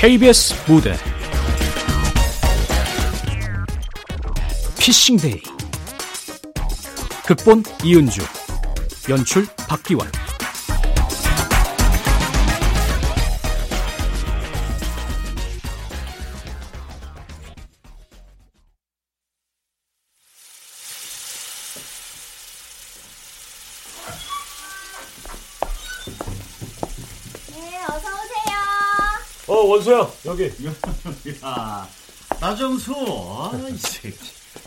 KBS 0.00 0.54
무대. 0.70 0.96
피싱데이. 4.78 5.42
극본 7.26 7.64
이은주. 7.82 8.20
연출 9.08 9.44
박기환 9.66 10.08
원수야 29.78 30.10
여기 30.26 30.44
야, 31.44 31.88
나정수, 32.40 32.92
아, 32.92 33.52
이 33.70 33.76
새끼. 33.78 34.16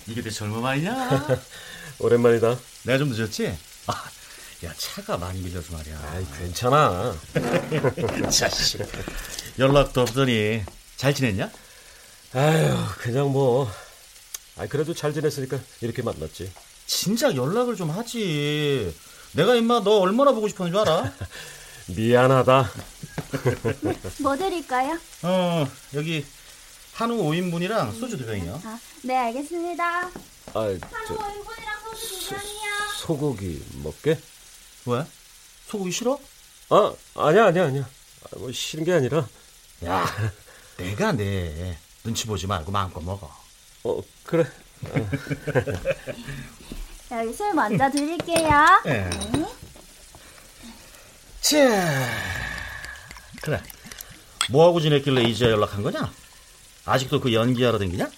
이게 0.08 0.22
내 0.22 0.30
젊음 0.30 0.64
아니냐? 0.66 1.28
오랜만이다 2.00 2.58
내가 2.84 2.98
좀 2.98 3.10
늦었지? 3.10 3.54
아, 3.88 3.94
야, 4.66 4.74
차가 4.78 5.18
많이 5.18 5.42
밀려서 5.42 5.74
말이야. 5.74 6.12
아이 6.14 6.26
괜찮아 6.40 7.14
자식. 8.32 8.82
연락도 9.60 10.02
없더니 10.02 10.64
잘 10.96 11.14
지냈냐? 11.14 11.52
아유 12.34 12.78
그냥 13.00 13.32
뭐 13.32 13.70
아이 14.58 14.68
그래도 14.70 14.94
잘 14.94 15.14
지냈으니까 15.14 15.59
이렇게 15.82 16.02
만났지 16.02 16.52
진작 16.88 17.36
연락을 17.36 17.76
좀 17.76 17.90
하지. 17.92 18.96
내가 19.34 19.56
임마 19.56 19.82
너 19.84 20.00
얼마나 20.00 20.31
보고 20.31 20.48
싶었는 20.48 20.72
줄 20.72 20.80
알아? 20.81 21.12
미안하다 21.88 22.72
뭐 24.22 24.36
드릴까요? 24.38 25.00
어, 25.23 25.67
여기 25.94 26.26
한우 26.94 27.16
5인분이랑 27.23 27.98
소주 28.00 28.18
두 28.18 28.26
병이요. 28.26 28.62
아, 28.64 28.80
네, 29.03 29.16
알겠습니다. 29.18 29.84
아 30.08 30.09
한우 30.53 30.80
저 31.08 31.18
5인분이랑 31.18 31.95
소주 31.95 32.20
두 32.20 32.30
병이요. 32.36 32.62
소고기 33.00 33.64
먹게 33.84 34.20
왜? 34.86 35.06
소고기 35.68 35.92
싫어? 35.92 36.20
아 36.70 36.94
아니야 37.16 37.45
아니야 37.48 37.66
아니야 37.66 37.81
아, 37.84 38.28
뭐 38.38 38.52
싫은 38.52 38.84
게 38.84 38.94
아니라 38.94 39.28
야, 39.86 40.06
내가 40.78 41.12
내 41.14 41.78
눈치 42.03 42.25
보지 42.28 42.48
말고 42.48 42.72
마음껏 42.72 43.02
먹어. 43.03 43.31
어 43.84 44.02
그래 44.23 44.46
여기 47.12 47.34
술 47.34 47.53
먼저 47.53 47.90
드릴게요. 47.90 48.81
예. 48.86 49.09
네. 49.09 49.46
자, 51.42 51.58
그래. 53.42 53.61
뭐하고 54.50 54.80
지냈길래 54.81 55.23
이제 55.23 55.45
연락한 55.45 55.81
거냐? 55.84 56.11
아직도 56.86 57.20
그 57.20 57.34
연기하러 57.34 57.78
댕기냐? 57.78 58.09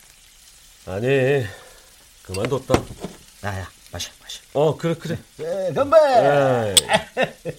아니 0.86 1.46
그만뒀다 2.24 2.74
야야, 3.44 3.70
마셔, 3.92 4.12
마셔. 4.22 4.42
어 4.54 4.78
그래 4.78 4.96
그래 4.96 5.18
예, 5.40 5.74
건배! 5.74 5.98
에이, 7.18 7.56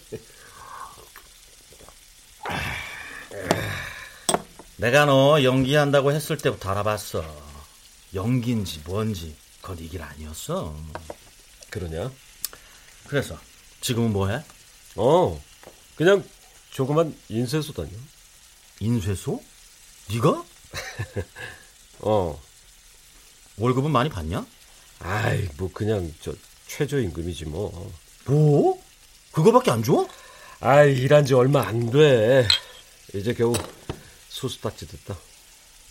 내가 4.77 5.05
너 5.07 5.43
연기한다고 5.43 6.13
했을 6.13 6.37
때부터 6.37 6.71
알아봤어. 6.71 7.25
연기인지 8.15 8.83
뭔지 8.85 9.37
그건 9.61 9.79
이길 9.79 10.03
아니었어. 10.03 10.75
그러냐 11.71 12.11
그래서 13.07 13.39
지금은 13.81 14.13
뭐해? 14.13 14.43
어 14.97 15.41
그냥 15.97 16.25
조그만 16.75 17.17
인쇄소 17.29 17.73
다녀 17.73 17.89
인쇄소? 18.81 19.41
네가? 20.11 20.45
어 22.01 22.43
월급은 23.57 23.93
많이 23.93 24.11
받냐? 24.11 24.45
아이 24.99 25.49
뭐 25.57 25.71
그냥 25.73 26.13
저 26.21 26.35
최저임금이지 26.67 27.45
뭐 27.47 27.93
뭐? 28.27 28.83
그거밖에 29.31 29.71
안 29.71 29.85
줘? 29.85 30.09
아이 30.59 30.95
일한 30.95 31.25
지 31.25 31.35
얼마 31.35 31.63
안 31.63 31.91
돼. 31.91 32.49
이제 33.15 33.35
겨우 33.35 33.55
소스 34.29 34.59
딱지 34.59 34.87
됐다. 34.89 35.17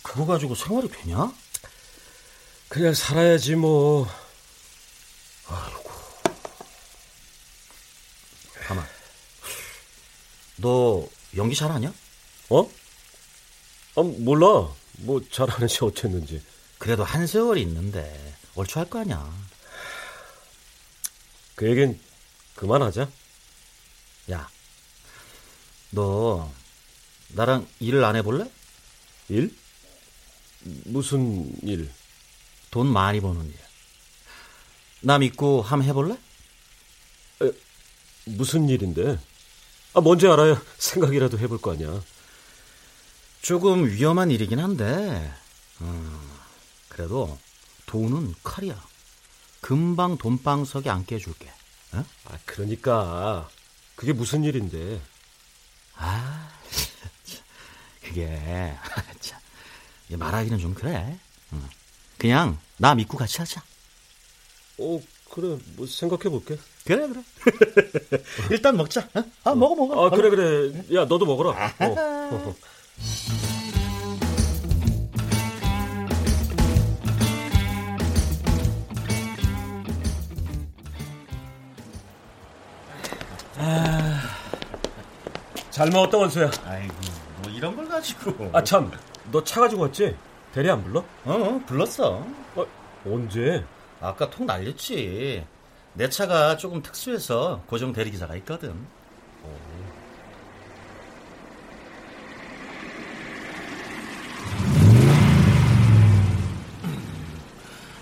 그거 0.02 0.26
가지고 0.26 0.54
생활이 0.54 0.88
되냐? 0.88 1.32
그냥 2.68 2.92
살아야지 2.92 3.54
뭐. 3.54 4.06
가만. 5.46 5.83
너 10.64 11.06
연기 11.36 11.54
잘하냐? 11.54 11.92
어? 12.48 12.62
아, 13.96 14.02
몰라. 14.02 14.72
뭐 15.00 15.20
잘하는지 15.30 15.78
어쨌는지. 15.82 16.42
그래도 16.78 17.04
한 17.04 17.26
세월이 17.26 17.60
있는데 17.62 18.34
얼추 18.54 18.78
할 18.78 18.86
거 18.88 19.00
아니야. 19.00 19.30
그 21.54 21.68
얘긴 21.68 22.00
그만하자. 22.54 23.10
야, 24.30 24.48
너 25.90 26.50
나랑 27.28 27.68
일을 27.80 28.02
안 28.02 28.16
해볼래? 28.16 28.50
일? 29.28 29.54
무슨 30.86 31.52
일? 31.62 31.92
돈 32.70 32.86
많이 32.86 33.20
버는 33.20 33.44
일. 33.50 33.54
나 35.02 35.18
믿고 35.18 35.60
한번 35.60 35.86
해볼래? 35.90 36.18
무슨 38.24 38.70
일인데? 38.70 39.18
아, 39.94 40.00
뭔지 40.00 40.26
알아야 40.26 40.60
생각이라도 40.78 41.38
해볼 41.38 41.60
거 41.60 41.72
아니야. 41.72 42.02
조금 43.42 43.86
위험한 43.86 44.30
일이긴 44.30 44.58
한데, 44.58 45.32
음, 45.80 46.30
그래도 46.88 47.38
돈은 47.86 48.34
칼이야. 48.42 48.82
금방 49.60 50.18
돈방석에 50.18 50.90
앉게 50.90 51.14
해줄게. 51.14 51.48
어? 51.92 52.04
아, 52.24 52.38
그러니까. 52.44 53.48
그게 53.94 54.12
무슨 54.12 54.42
일인데? 54.42 55.00
아, 55.94 56.50
참, 57.24 57.44
그게 58.02 58.76
참, 59.20 59.38
이게 60.08 60.16
말하기는 60.16 60.58
좀 60.58 60.74
그래. 60.74 61.18
응. 61.52 61.68
그냥 62.18 62.58
나 62.78 62.96
믿고 62.96 63.16
같이 63.16 63.38
하자. 63.38 63.62
어, 64.78 65.00
그래. 65.30 65.56
뭐 65.76 65.86
생각해 65.86 66.24
볼게. 66.24 66.58
그래 66.86 67.08
그래. 67.08 67.22
일단 68.50 68.76
먹자. 68.76 69.08
어? 69.14 69.24
아 69.44 69.54
먹어 69.54 69.74
먹어. 69.74 70.06
아, 70.06 70.10
그래, 70.10 70.28
그래. 70.30 70.72
야, 70.94 71.04
너도 71.06 71.24
먹어라. 71.24 71.50
어. 71.80 72.54
잘 85.70 85.90
먹었다, 85.90 86.18
원수야. 86.18 86.50
아이고 86.66 86.94
뭐 87.42 87.52
이런 87.52 87.74
걸 87.76 87.88
가지고. 87.88 88.50
아, 88.52 88.62
참. 88.62 88.90
너 89.32 89.42
차 89.42 89.60
가지고 89.60 89.82
왔지? 89.82 90.14
대리 90.52 90.70
안 90.70 90.84
불러? 90.84 91.02
어 91.24 91.60
불렀어. 91.66 92.24
어, 92.54 92.66
언제? 93.06 93.64
아까 94.00 94.28
통 94.30 94.46
날렸지. 94.46 95.44
내 95.94 96.08
차가 96.08 96.56
조금 96.56 96.82
특수해서 96.82 97.62
고정 97.66 97.92
대리기사가 97.92 98.34
있거든. 98.36 98.86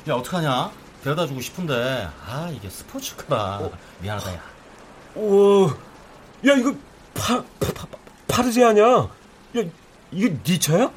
야 0.08 0.14
어떡하냐? 0.14 0.72
데려다 1.04 1.26
주고 1.26 1.41
싶은데 1.41 2.08
아 2.27 2.48
이게 2.53 2.68
스포츠카라 2.68 3.68
미안하다 4.00 4.34
야. 4.34 4.42
오, 5.15 5.68
야, 6.47 6.54
이거 6.56 6.74
파, 7.15 7.42
파, 7.60 7.72
파, 7.74 7.86
파르제 8.27 8.65
아니야? 8.65 8.84
야, 8.86 9.09
이게 10.10 10.42
네 10.42 10.59
차야? 10.59 10.91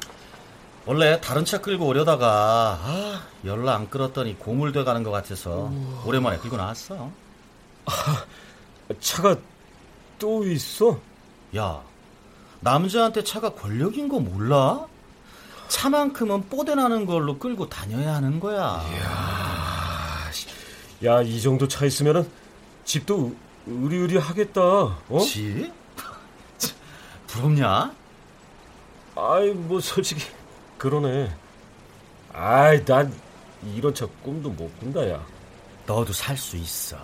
원래 0.86 1.20
다른 1.20 1.44
차 1.44 1.60
끌고 1.60 1.84
오려다가 1.86 2.78
아 2.80 3.22
연락 3.44 3.74
안 3.74 3.90
끌었더니 3.90 4.38
고물돼 4.38 4.84
가는 4.84 5.02
것 5.02 5.10
같아서 5.10 5.70
오랜만에 6.04 6.38
끌고 6.38 6.56
나왔어. 6.56 7.10
차가 9.00 9.36
또 10.18 10.44
있어? 10.46 11.00
야 11.56 11.82
남자한테 12.60 13.24
차가 13.24 13.50
권력인 13.50 14.08
거 14.08 14.20
몰라? 14.20 14.86
차만큼은 15.68 16.48
뽀대나는 16.48 17.04
걸로 17.06 17.36
끌고 17.38 17.68
다녀야 17.68 18.14
하는 18.14 18.38
거야. 18.38 18.80
야, 21.04 21.20
이 21.22 21.40
정도 21.42 21.66
차 21.66 21.84
있으면은 21.84 22.30
집도 22.84 23.34
의리의리 23.66 24.16
하겠다. 24.16 24.60
어? 24.62 25.18
지? 25.20 25.70
참, 26.56 26.76
부럽냐? 27.26 27.92
아이, 29.16 29.50
뭐 29.50 29.80
솔직히 29.80 30.22
그러네. 30.90 31.34
아이, 32.32 32.84
난 32.84 33.12
이런 33.74 33.92
차 33.92 34.06
꿈도 34.22 34.48
못 34.50 34.78
꾼다, 34.78 35.10
야. 35.10 35.26
너도 35.84 36.12
살 36.12 36.36
수 36.36 36.56
있어. 36.56 36.96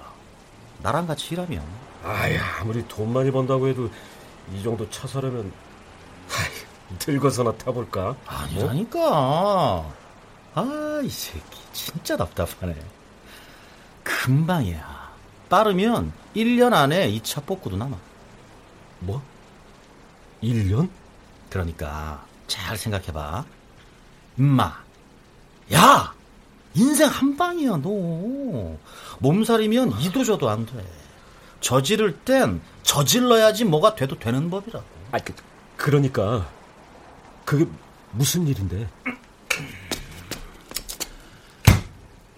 나랑 0.83 1.09
같이 1.09 1.35
일하면. 1.35 1.65
아이, 2.05 2.37
아무리 2.37 2.87
돈 2.87 3.13
많이 3.13 3.31
번다고 3.33 3.67
해도 3.67 3.91
이 4.55 4.63
정도 4.63 4.89
차 4.91 5.09
사려면 5.09 5.53
들고서나 7.01 7.57
타볼까? 7.57 8.15
아니라니까. 8.25 9.93
아, 10.55 11.01
이 11.03 11.09
새끼 11.09 11.61
진짜 11.73 12.17
답답하네. 12.17 12.77
금방이야. 14.05 15.13
빠르면 15.49 16.13
1년 16.37 16.73
안에 16.73 17.11
2차 17.19 17.45
뽑고도 17.47 17.77
남아. 17.77 17.97
뭐? 19.01 19.21
1년? 20.41 20.89
그러니까 21.51 22.25
잘 22.47 22.77
생각해봐. 22.77 23.45
임마. 24.39 24.73
야! 25.75 26.15
인생 26.75 27.09
한 27.09 27.37
방이야, 27.37 27.79
너. 27.83 28.77
몸살이면 29.19 30.01
이도 30.01 30.25
저도 30.25 30.49
안 30.49 30.65
돼. 30.67 30.85
저지를 31.61 32.19
땐 32.21 32.61
저질러야지 32.83 33.65
뭐가 33.65 33.95
돼도 33.95 34.19
되는 34.19 34.51
법이라고. 34.51 34.85
아, 35.13 35.19
그, 35.19 35.35
그러니까 35.77 36.49
그게 37.45 37.67
무슨 38.13 38.47
일인데? 38.47 38.89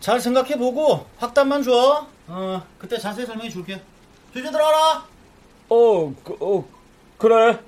잘 0.01 0.21
생각해보고 0.21 1.07
확답만 1.17 1.63
줘. 1.63 2.07
어, 2.27 2.67
그때 2.79 2.99
자세히 2.99 3.25
설명해 3.25 3.49
줄게. 3.51 3.83
휴지 4.33 4.51
들어라. 4.51 5.07
어, 5.69 6.15
그, 6.23 6.37
어, 6.41 6.69
그래. 7.17 7.59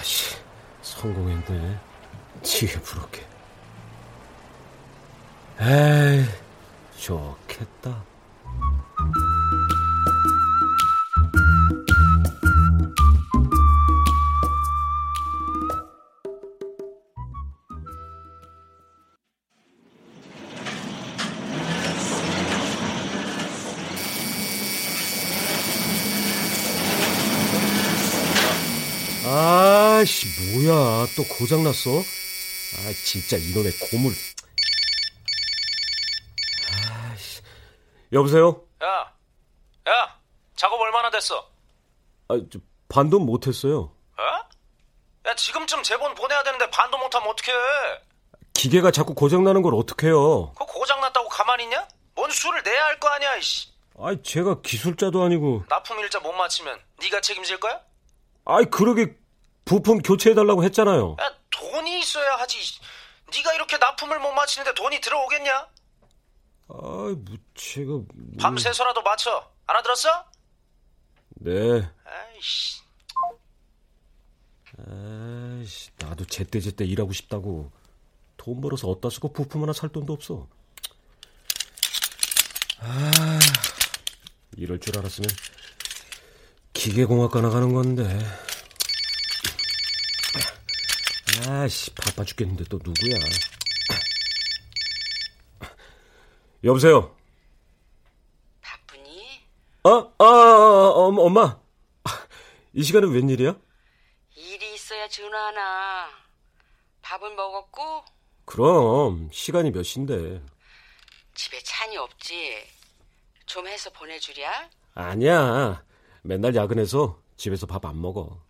아, 0.00 0.02
자식, 0.02 0.38
성공했네. 0.80 1.78
지게 2.42 2.80
부럽게. 2.80 3.26
에이, 5.60 6.24
좋겠다. 6.98 8.02
또 31.20 31.34
고장났어? 31.34 31.90
아, 31.90 32.92
진짜 33.04 33.36
이놈의 33.36 33.72
고물. 33.90 34.14
아씨. 37.12 37.42
여보세요? 38.10 38.62
야, 38.82 39.12
야, 39.88 40.18
작업 40.56 40.80
얼마나 40.80 41.10
됐어? 41.10 41.46
아, 42.28 42.40
저, 42.50 42.58
반도 42.88 43.18
못했어요. 43.18 43.92
어? 44.16 44.22
야, 45.28 45.34
지금쯤 45.34 45.82
제본 45.82 46.14
보내야 46.14 46.42
되는데 46.42 46.70
반도 46.70 46.96
못하면 46.96 47.28
어떡해? 47.28 47.52
기계가 48.54 48.90
자꾸 48.90 49.14
고장나는 49.14 49.60
걸 49.60 49.74
어떡해요? 49.74 50.52
그거 50.52 50.64
고장났다고 50.64 51.28
가만히 51.28 51.64
있냐? 51.64 51.86
뭔 52.14 52.30
수를 52.30 52.62
내야 52.62 52.84
할 52.86 52.98
거 52.98 53.08
아니야, 53.08 53.36
이씨. 53.36 53.68
아이, 53.98 54.22
제가 54.22 54.62
기술자도 54.62 55.22
아니고. 55.22 55.64
납품 55.68 55.98
일자 56.00 56.18
못 56.20 56.32
맞히면 56.32 56.80
네가 57.02 57.20
책임질 57.20 57.60
거야? 57.60 57.78
아이, 58.46 58.64
그러게 58.64 59.14
부품 59.64 60.02
교체해달라고 60.02 60.64
했잖아요. 60.64 61.16
야, 61.20 61.34
돈이 61.50 62.00
있어야 62.00 62.36
하지. 62.36 62.58
네가 63.32 63.54
이렇게 63.54 63.76
납품을 63.78 64.18
못 64.18 64.32
맞히는데 64.32 64.74
돈이 64.74 65.00
들어오겠냐? 65.00 65.68
아이, 66.68 67.14
무채가. 67.14 67.90
뭐... 67.90 68.06
밤새서라도 68.40 69.02
맞춰. 69.02 69.50
알아들었어? 69.66 70.24
네. 71.36 71.88
아이씨. 72.04 72.80
아이씨, 74.78 75.90
나도 75.98 76.24
제때제때 76.26 76.84
일하고 76.84 77.12
싶다고. 77.12 77.70
돈 78.36 78.60
벌어서 78.60 78.88
어디다 78.88 79.10
쓰고 79.10 79.32
부품 79.32 79.62
하나 79.62 79.72
살 79.72 79.90
돈도 79.90 80.12
없어. 80.12 80.48
아, 82.80 83.38
이럴 84.56 84.80
줄 84.80 84.98
알았으면 84.98 85.28
기계공학과 86.72 87.42
나가는 87.42 87.72
건데. 87.72 88.18
아씨, 91.48 91.90
바빠 91.94 92.24
죽겠는데 92.24 92.64
또 92.64 92.78
누구야? 92.82 93.16
여보세요? 96.64 97.16
바쁘니? 98.60 99.40
어? 99.84 99.90
아, 99.90 100.10
아, 100.18 100.24
아 100.24 100.90
엄마, 100.94 101.22
엄마. 101.22 101.60
이 102.74 102.82
시간은 102.82 103.10
웬일이야? 103.12 103.56
일이 104.36 104.74
있어야 104.74 105.08
전화하나. 105.08 106.08
밥은 107.02 107.34
먹었고? 107.36 108.04
그럼, 108.44 109.30
시간이 109.32 109.70
몇 109.70 109.82
시인데. 109.82 110.42
집에 111.34 111.60
찬이 111.62 111.96
없지? 111.96 112.56
좀 113.46 113.66
해서 113.66 113.90
보내주랴? 113.90 114.68
아니야. 114.94 115.84
맨날 116.22 116.54
야근해서 116.54 117.20
집에서 117.36 117.66
밥 117.66 117.84
안 117.86 118.00
먹어. 118.00 118.42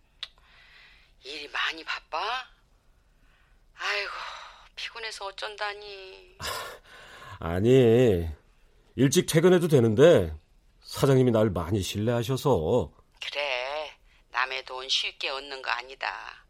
일이 1.23 1.47
많이 1.49 1.83
바빠? 1.83 2.19
아이고, 3.83 4.11
피곤해서 4.75 5.25
어쩐다니. 5.25 6.37
아니, 7.39 8.27
일찍 8.95 9.25
퇴근해도 9.25 9.67
되는데, 9.67 10.35
사장님이 10.81 11.31
날 11.31 11.49
많이 11.49 11.81
신뢰하셔서. 11.81 12.91
그래, 13.25 13.91
남의 14.29 14.65
돈 14.65 14.87
쉽게 14.87 15.29
얻는 15.29 15.61
거 15.61 15.71
아니다. 15.71 16.45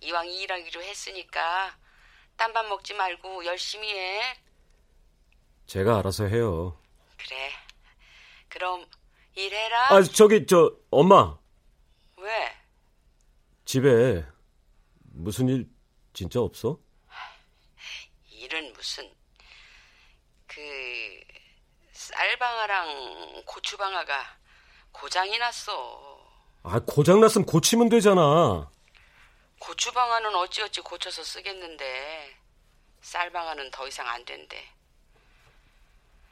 이왕 0.00 0.28
일하기로 0.28 0.82
했으니까, 0.82 1.76
딴 2.36 2.52
밥 2.52 2.66
먹지 2.66 2.94
말고 2.94 3.44
열심히 3.46 3.90
해. 3.92 4.20
제가 5.66 5.98
알아서 5.98 6.26
해요. 6.26 6.78
그래, 7.16 7.50
그럼 8.48 8.86
일해라. 9.34 9.92
아, 9.92 10.02
저기, 10.02 10.46
저, 10.46 10.72
엄마. 10.90 11.36
왜? 12.18 12.52
집에 13.64 14.24
무슨 15.12 15.48
일 15.48 15.68
진짜 16.12 16.40
없어? 16.40 16.78
일은 18.46 18.72
무슨 18.74 19.12
그 20.46 21.20
쌀방아랑 21.92 23.42
고추방아가 23.44 24.38
고장이 24.92 25.36
났어. 25.38 26.16
아, 26.62 26.78
고장 26.86 27.20
났으면 27.20 27.44
고치면 27.44 27.88
되잖아. 27.88 28.70
고추방아는 29.58 30.32
어찌어찌 30.36 30.80
고쳐서 30.80 31.24
쓰겠는데 31.24 32.36
쌀방아는 33.00 33.72
더 33.72 33.88
이상 33.88 34.08
안 34.08 34.24
된대. 34.24 34.64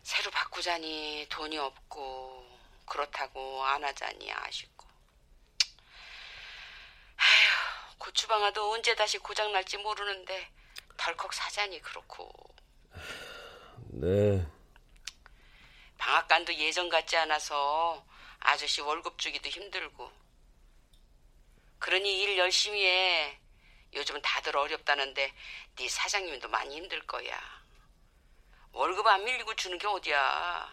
새로 0.05 0.31
바꾸자니 0.31 1.27
돈이 1.31 1.59
없고 1.59 2.47
그렇다고 2.87 3.65
안 3.65 3.83
하자니 3.83 4.33
아쉽고. 4.33 4.87
아휴, 7.17 7.99
고추방아도 7.99 8.71
언제 8.71 8.95
다시 8.95 9.19
고장 9.19 9.51
날지 9.53 9.79
모르는데 9.79 10.49
덜컥 10.97 11.33
사자니 11.33 11.81
그렇고. 11.81 12.31
네. 13.89 14.47
방앗간도 15.99 16.55
예전 16.55 16.89
같지 16.89 17.17
않아서 17.17 18.05
아저씨 18.41 18.81
월급 18.81 19.19
주기도 19.19 19.49
힘들고. 19.49 20.11
그러니 21.79 22.23
일 22.23 22.39
열심히 22.39 22.85
해. 22.85 23.39
요즘은 23.95 24.23
다들 24.23 24.57
어렵다는데 24.57 25.33
네 25.77 25.89
사장님도 25.89 26.49
많이 26.49 26.77
힘들 26.77 27.01
거야. 27.07 27.39
월급 28.73 29.07
안 29.07 29.25
밀리고 29.25 29.55
주는 29.55 29.79
게 29.79 29.87
어디야. 29.87 30.69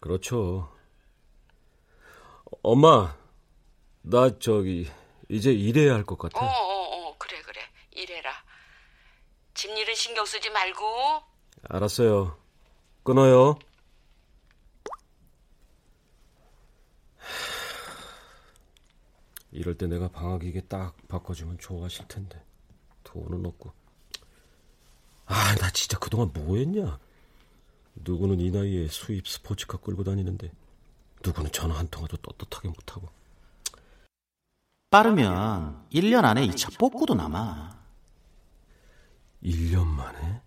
그렇죠. 0.00 0.76
엄마, 2.62 3.16
나 4.02 4.38
저기 4.38 4.90
이제 5.28 5.52
일해야 5.52 5.94
할 5.94 6.04
것 6.04 6.18
같아. 6.18 6.38
어, 6.40 6.44
어, 6.46 7.08
어, 7.08 7.16
그래, 7.18 7.40
그래. 7.42 7.60
일해라. 7.92 8.41
집일은 9.62 9.94
신경 9.94 10.26
쓰지 10.26 10.50
말고. 10.50 11.22
알았어요. 11.68 12.36
끊어요. 13.04 13.56
이럴 19.50 19.76
때 19.76 19.86
내가 19.86 20.08
방학이게 20.08 20.62
딱 20.62 20.96
바꿔주면 21.08 21.58
좋아하실 21.58 22.08
텐데 22.08 22.42
돈은 23.04 23.44
없고 23.46 23.72
아 25.26 25.54
나 25.60 25.70
진짜 25.70 25.98
그동안 25.98 26.30
뭐 26.32 26.56
했냐 26.56 26.98
누구는 27.96 28.40
이 28.40 28.50
나이에 28.50 28.88
수입 28.88 29.28
스포츠카 29.28 29.78
끌고 29.78 30.02
다니는데 30.04 30.50
누구는 31.24 31.52
전화 31.52 31.78
한 31.78 31.86
통화도 31.88 32.16
떳떳하게 32.16 32.68
못하고 32.68 33.08
빠르면 34.90 35.86
1년 35.92 36.24
안에 36.24 36.46
2차 36.48 36.78
뽑고도 36.78 37.14
남아 37.14 37.81
1년 39.44 39.86
만에? 39.86 40.40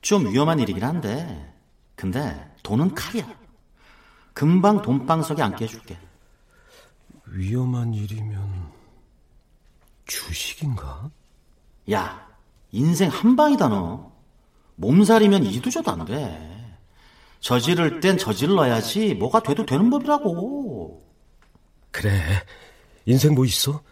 좀 0.00 0.30
위험한 0.32 0.60
일이긴 0.60 0.84
한데 0.84 1.54
근데 1.96 2.54
돈은 2.62 2.94
칼이야 2.94 3.26
금방 4.32 4.82
돈방석에 4.82 5.42
앉게 5.42 5.64
해줄게. 5.64 5.98
위험한 7.26 7.92
일이면 7.92 8.72
주식인가? 10.06 11.10
야, 11.90 12.28
인생 12.70 13.10
한 13.10 13.34
방이다 13.34 13.68
너. 13.68 14.12
몸살이면 14.76 15.44
이도저도 15.44 15.90
안 15.90 16.04
돼. 16.04 16.76
저지를 17.40 18.00
땐 18.00 18.16
저질러야지 18.16 19.14
뭐가 19.14 19.42
돼도 19.42 19.66
되는 19.66 19.90
법이라고. 19.90 21.04
그래. 21.90 22.44
인생 23.06 23.34
뭐 23.34 23.44
있어? 23.44 23.82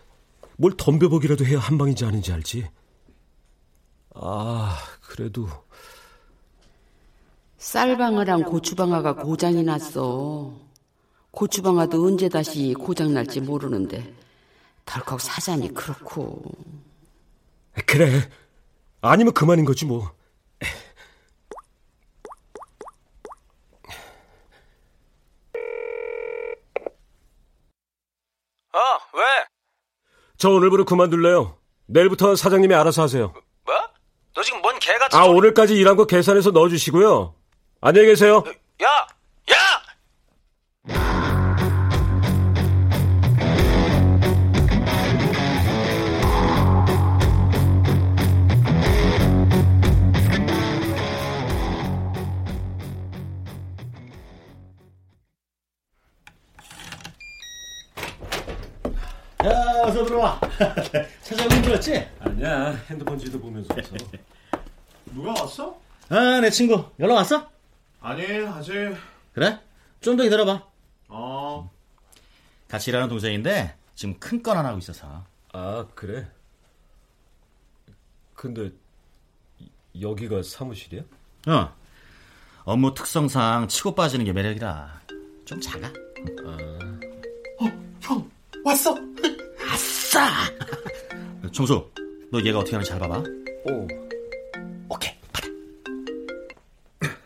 뭘 0.57 0.77
덤벼보기라도 0.77 1.45
해야 1.45 1.59
한 1.59 1.77
방인지 1.77 2.05
아닌지 2.05 2.33
알지. 2.33 2.69
아, 4.19 4.79
그래도 5.03 5.47
쌀방아랑 7.59 8.45
고추방아가 8.45 9.15
고장이 9.15 9.63
났어. 9.63 10.53
고추방아도 11.31 12.03
언제 12.05 12.29
다시 12.29 12.75
고장 12.75 13.13
날지 13.13 13.41
모르는데 13.41 14.15
덜컥 14.87 15.21
사장이 15.21 15.69
그렇고. 15.75 16.43
그래. 17.87 18.31
아니면 19.03 19.35
그만인 19.35 19.65
거지 19.65 19.85
뭐. 19.85 20.11
어, 28.73 28.79
왜? 29.15 29.23
저 30.39 30.51
오늘부로 30.51 30.85
그만둘래요. 30.85 31.59
내일부터 31.87 32.37
사장님이 32.37 32.75
알아서 32.75 33.03
하세요. 33.03 33.33
뭐? 34.37 34.43
너 34.43 34.43
지금 34.43 34.61
뭔 34.63 34.79
개같이 34.79 35.17
아, 35.17 35.25
소리- 35.25 35.37
오늘까지 35.39 35.75
일한 35.75 35.97
거 35.97 36.07
계산해서 36.07 36.51
넣어주시고요. 36.51 37.35
안녕히 37.81 38.09
계세요. 38.09 38.45
야! 38.83 38.87
야! 38.87 39.07
야, 60.27 60.41
어서 60.41 60.81
들어와. 60.81 61.07
차장님 61.23 61.63
들었지? 61.63 62.09
아니야, 62.21 62.71
핸드폰 62.89 63.19
지도 63.19 63.41
보면서 63.41 63.73
와서. 63.75 63.95
누가 65.07 65.31
왔어? 65.41 65.81
아, 66.09 66.41
내 66.41 66.51
친구. 66.51 66.85
연락 66.99 67.15
왔어? 67.15 67.51
아니 68.01 68.23
아직 68.47 68.97
그래? 69.33 69.59
좀 70.01 70.17
더 70.17 70.23
기다려봐. 70.25 70.63
어 71.09 71.71
같이 72.69 72.91
일하는 72.91 73.09
동생인데 73.09 73.75
지금 73.95 74.19
큰 74.19 74.43
건 74.43 74.57
하나 74.57 74.69
하고 74.71 74.79
있어서. 74.79 75.25
아, 75.53 75.87
그래? 75.95 76.27
근데 78.35 78.71
이- 79.59 79.71
여기가 80.03 80.43
사무실이야? 80.43 81.03
어. 81.49 81.75
업무 82.65 82.93
특성상 82.95 83.69
치고 83.69 83.95
빠지는 83.95 84.25
게 84.25 84.33
매력이라. 84.33 85.01
좀 85.45 85.61
작아. 85.61 85.91
형 88.01 88.31
왔어 88.65 88.95
아싸! 90.07 90.31
정수, 91.53 91.91
너 92.31 92.41
얘가 92.43 92.61
어떻게 92.61 92.77
하는지 92.77 92.91
잘 92.91 93.01
봐봐. 93.01 93.19
오. 93.65 93.89
오케이. 94.89 95.13
받아. 95.33 95.49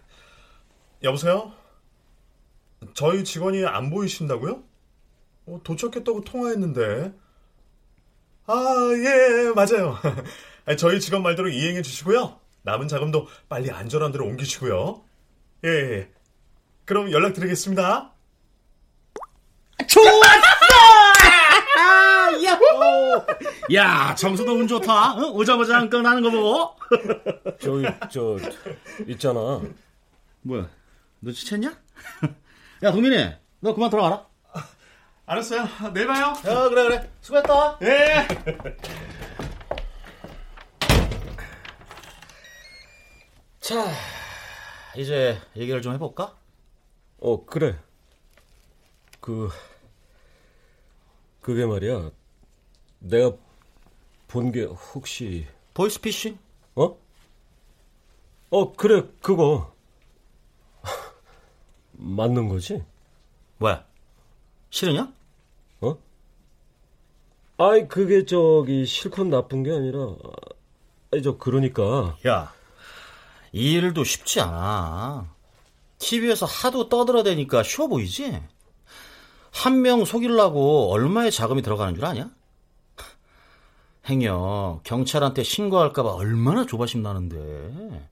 여보세요? 1.03 1.53
저희 2.95 3.23
직원이 3.23 3.65
안 3.67 3.91
보이신다고요? 3.91 4.63
어, 5.47 5.61
도착했다고 5.63 6.23
통화했는데 6.25 7.13
아 8.47 8.55
예 8.97 9.53
맞아요 9.55 9.99
아니, 10.67 10.77
저희 10.77 10.99
직원 11.01 11.23
말대로 11.23 11.49
이행해 11.49 11.83
주시고요 11.83 12.39
남은 12.63 12.89
자금도 12.89 13.29
빨리 13.49 13.71
안전한 13.71 14.13
데로 14.13 14.27
옮기시고요 14.27 15.03
예, 15.65 15.69
예. 15.69 16.11
그럼 16.85 17.11
연락드리겠습니다 17.13 18.13
야호! 22.45 23.27
야, 23.75 24.15
정수도 24.15 24.53
운 24.55 24.67
좋다. 24.67 25.13
어? 25.15 25.31
오자마자 25.33 25.77
한 25.77 25.91
건 25.91 26.07
하는 26.07 26.23
거 26.23 26.31
보고. 26.31 26.77
저기, 27.61 27.87
저, 28.11 28.37
있잖아. 29.09 29.61
뭐야, 30.43 30.69
눈치챘냐? 31.25 31.77
야, 32.83 32.93
동민이, 32.93 33.33
너 33.61 33.75
그만 33.75 33.91
들어가라. 33.91 34.27
알았어요 35.27 35.65
내일 35.95 36.09
봐요 36.09 36.33
야, 36.45 36.69
그래, 36.69 36.83
그래. 36.89 37.11
수고했다. 37.21 37.79
예 37.83 38.27
자, 43.61 43.85
이제 44.97 45.39
얘기를 45.57 45.83
좀 45.83 45.93
해볼까? 45.95 46.37
어, 47.19 47.45
그래. 47.45 47.79
그, 49.21 49.51
그게 51.41 51.67
말이야. 51.67 52.11
내가 53.01 53.37
본 54.29 54.53
게 54.53 54.63
혹시, 54.65 55.47
보이스피싱? 55.75 56.39
어? 56.77 56.97
어, 58.51 58.73
그래, 58.73 59.03
그거. 59.21 59.73
맞는 61.93 62.49
거지? 62.49 62.83
뭐야? 63.59 63.85
싫으냐? 64.71 65.13
어? 65.81 65.97
아이, 67.59 67.89
그게 67.89 68.25
저기 68.25 68.87
싫건 68.87 69.31
나쁜 69.31 69.63
게 69.63 69.73
아니라, 69.73 70.15
아니, 71.13 71.23
저, 71.23 71.37
그러니까. 71.37 72.17
야, 72.27 72.53
이 73.53 73.73
일도 73.73 74.05
쉽지 74.05 74.41
않아. 74.41 75.35
TV에서 75.99 76.47
하도 76.47 76.89
떠들어대니까 76.89 77.63
쉬워 77.63 77.89
보이지? 77.89 78.41
한 79.53 79.83
명 79.83 80.05
속이려고 80.05 80.93
얼마의 80.93 81.33
자금이 81.33 81.61
들어가는 81.63 81.95
줄 81.95 82.05
아냐? 82.05 82.31
행여 84.07 84.81
경찰한테 84.85 85.43
신고할까봐 85.43 86.11
얼마나 86.15 86.67
조바심 86.67 87.03
나는데. 87.03 88.09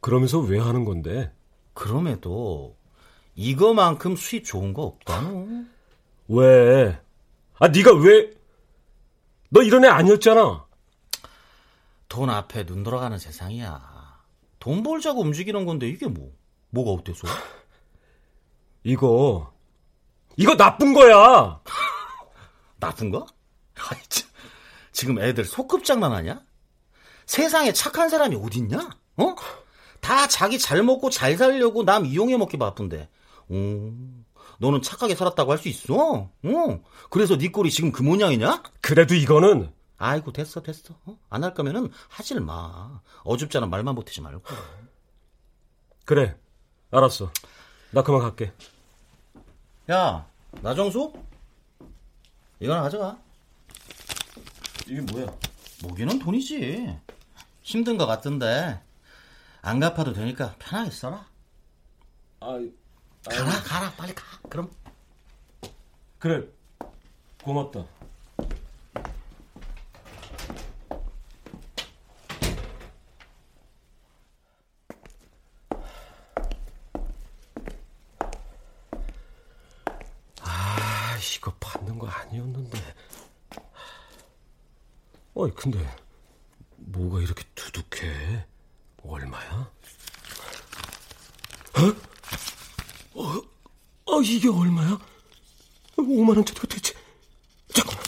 그러면서 0.00 0.38
왜 0.38 0.58
하는 0.58 0.84
건데? 0.84 1.32
그럼에도 1.72 2.76
이거만큼 3.34 4.16
수입 4.16 4.44
좋은 4.44 4.74
거 4.74 4.82
없다노. 4.82 5.64
왜? 6.28 7.00
아, 7.58 7.68
네가 7.68 7.94
왜? 7.94 8.30
너 9.50 9.62
이런 9.62 9.84
애 9.84 9.88
아니었잖아. 9.88 10.66
돈 12.08 12.30
앞에 12.30 12.66
눈 12.66 12.82
돌아가는 12.82 13.16
세상이야. 13.18 13.94
돈 14.58 14.82
벌자고 14.82 15.20
움직이는 15.20 15.64
건데 15.66 15.88
이게 15.88 16.06
뭐? 16.06 16.32
뭐가 16.70 16.90
어때서? 16.92 17.26
이거, 18.84 19.52
이거 20.36 20.56
나쁜 20.56 20.92
거야. 20.92 21.60
나쁜 22.78 23.10
거? 23.10 23.26
아이, 23.76 23.98
참. 24.08 24.28
지금 24.94 25.18
애들 25.18 25.44
소꿉장난하냐? 25.44 26.42
세상에 27.26 27.72
착한 27.72 28.08
사람이 28.08 28.36
어딨냐? 28.36 28.90
어? 29.16 29.34
다 30.00 30.28
자기 30.28 30.58
잘 30.58 30.82
먹고 30.82 31.10
잘 31.10 31.36
살려고 31.36 31.82
남 31.84 32.06
이용해 32.06 32.36
먹기 32.38 32.56
바쁜데. 32.58 33.08
오, 33.48 33.92
너는 34.60 34.80
착하게 34.82 35.14
살았다고 35.16 35.50
할 35.52 35.58
수 35.58 35.68
있어? 35.68 35.94
어. 35.94 36.30
그래서 37.10 37.36
네 37.36 37.48
꼴이 37.48 37.70
지금 37.70 37.90
그 37.92 38.02
모양이냐? 38.02 38.62
그래도 38.80 39.14
이거는 39.14 39.72
아이고 39.98 40.32
됐어 40.32 40.62
됐어. 40.62 40.94
어? 41.06 41.18
안할 41.28 41.54
거면은 41.54 41.90
하질 42.08 42.40
마. 42.40 43.00
어줍잖아 43.24 43.66
말만 43.66 43.94
보태지 43.96 44.20
말고. 44.20 44.42
그래. 46.04 46.36
알았어. 46.92 47.32
나 47.90 48.02
그만 48.02 48.20
갈게. 48.20 48.52
야, 49.90 50.26
나정수? 50.62 51.12
이거나 52.60 52.82
가져가. 52.82 53.18
이게 54.86 55.00
뭐야? 55.00 55.26
모기는 55.82 56.18
돈이지. 56.18 56.98
힘든 57.62 57.96
거 57.96 58.06
같던데. 58.06 58.80
안 59.62 59.80
갚아도 59.80 60.12
되니까 60.12 60.54
편하게 60.58 60.90
써라. 60.90 61.26
아, 62.40 62.58
가라, 63.24 63.50
가라, 63.62 63.92
빨리 63.92 64.14
가. 64.14 64.22
그럼. 64.50 64.70
그래. 66.18 66.46
고맙다. 67.42 67.86
아, 80.42 81.18
이거 81.36 81.52
받는 81.58 81.98
거 81.98 82.06
아니었는데. 82.06 82.78
어이, 85.44 85.50
근데 85.54 85.78
뭐가 86.76 87.20
이렇게 87.20 87.44
두둑해? 87.54 88.46
얼마야? 89.02 89.70
어? 91.74 93.20
어? 93.20 93.42
아, 94.06 94.20
이게 94.24 94.48
얼마야? 94.48 94.98
5만 95.98 96.34
원짜리가 96.34 96.66
대체. 96.66 96.94
잠깐만. 97.74 98.02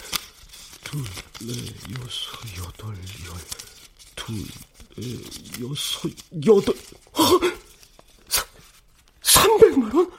둘, 0.82 1.04
넷, 1.42 2.00
여섯, 2.00 2.56
여덟, 2.56 2.94
열. 2.94 3.36
둘, 4.14 4.36
넷, 4.96 5.60
여섯, 5.60 6.10
여덟. 6.46 6.74
아, 7.12 7.38
300만 9.20 9.94
원? 9.94 10.10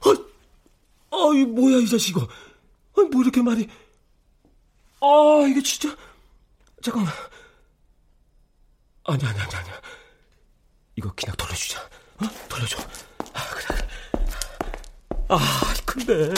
아, 0.00 1.16
아이, 1.16 1.44
뭐야, 1.44 1.76
이 1.80 1.86
자식아. 1.86 2.22
아, 2.22 3.02
뭐 3.12 3.22
이렇게 3.22 3.42
많이. 3.42 3.68
아, 5.02 5.46
이게 5.46 5.62
진짜. 5.62 5.94
잠깐만. 6.84 7.10
아니, 9.04 9.24
아니, 9.24 9.40
아니, 9.40 9.54
아니야. 9.54 9.80
이거 10.96 11.10
그냥 11.16 11.34
돌려주자. 11.34 11.80
어? 11.80 12.26
돌려줘. 12.46 12.76
아, 13.32 13.54
그래. 13.54 13.88
아, 15.28 15.74
근데. 15.86 16.34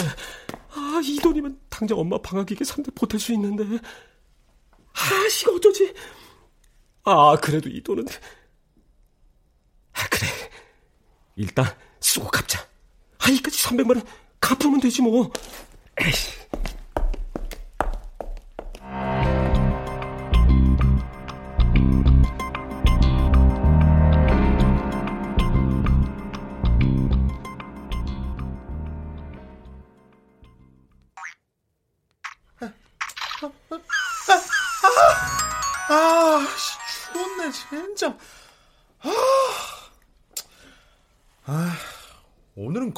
아, 0.71 1.00
이 1.03 1.17
돈이면 1.17 1.61
당장 1.69 1.99
엄마 1.99 2.17
방학기계 2.19 2.65
3대 2.65 2.95
보탤 2.95 3.19
수 3.19 3.33
있는데. 3.33 3.65
아, 4.93 5.29
씨, 5.29 5.50
어쩌지? 5.50 5.93
아, 7.03 7.35
그래도 7.43 7.69
이 7.69 7.83
돈은. 7.83 8.07
아, 9.95 10.09
그래. 10.09 10.29
일단 11.35 11.76
쓰고 11.99 12.29
갚자. 12.29 12.65
아, 13.19 13.31
이까지 13.31 13.65
300만 13.65 13.97
원 13.97 14.07
갚으면 14.38 14.79
되지 14.79 15.03
뭐. 15.03 15.33
에이 15.99 16.12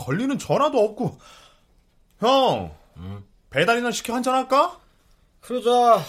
걸리는 0.09 0.39
전화도 0.39 0.79
없고. 0.83 1.19
형, 2.21 2.75
배달이나 3.51 3.91
시켜 3.91 4.15
한잔 4.15 4.35
할까? 4.35 4.81
그러자. 5.43 6.03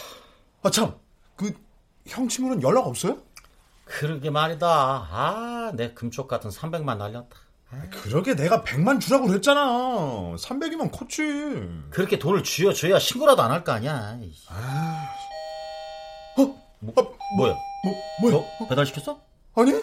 아, 0.63 0.69
참, 0.71 0.95
그, 1.35 1.53
형 2.07 2.29
친구는 2.29 2.63
연락 2.63 2.87
없어요? 2.87 3.17
그러게 3.83 4.29
말이다. 4.29 4.67
아, 4.67 5.71
내 5.75 5.93
금쪽 5.93 6.29
같은 6.29 6.49
300만 6.49 6.95
날렸다. 6.97 7.35
그러게 7.91 8.35
내가 8.35 8.63
100만 8.63 9.01
주라고 9.01 9.27
그랬잖아. 9.27 10.35
300이면 10.37 10.91
컸지. 10.97 11.21
그렇게 11.91 12.17
돈을 12.17 12.43
쥐어줘야 12.43 12.99
신고라도 12.99 13.41
안 13.43 13.51
할 13.51 13.63
거 13.65 13.73
아니야. 13.73 14.17
이씨. 14.21 14.47
어? 16.37 16.55
뭐, 16.79 16.93
아, 16.97 17.01
뭐야? 17.37 17.53
뭐, 17.83 17.93
뭐야? 18.31 18.45
너 18.59 18.67
배달 18.69 18.85
시켰어? 18.85 19.19
아니? 19.55 19.73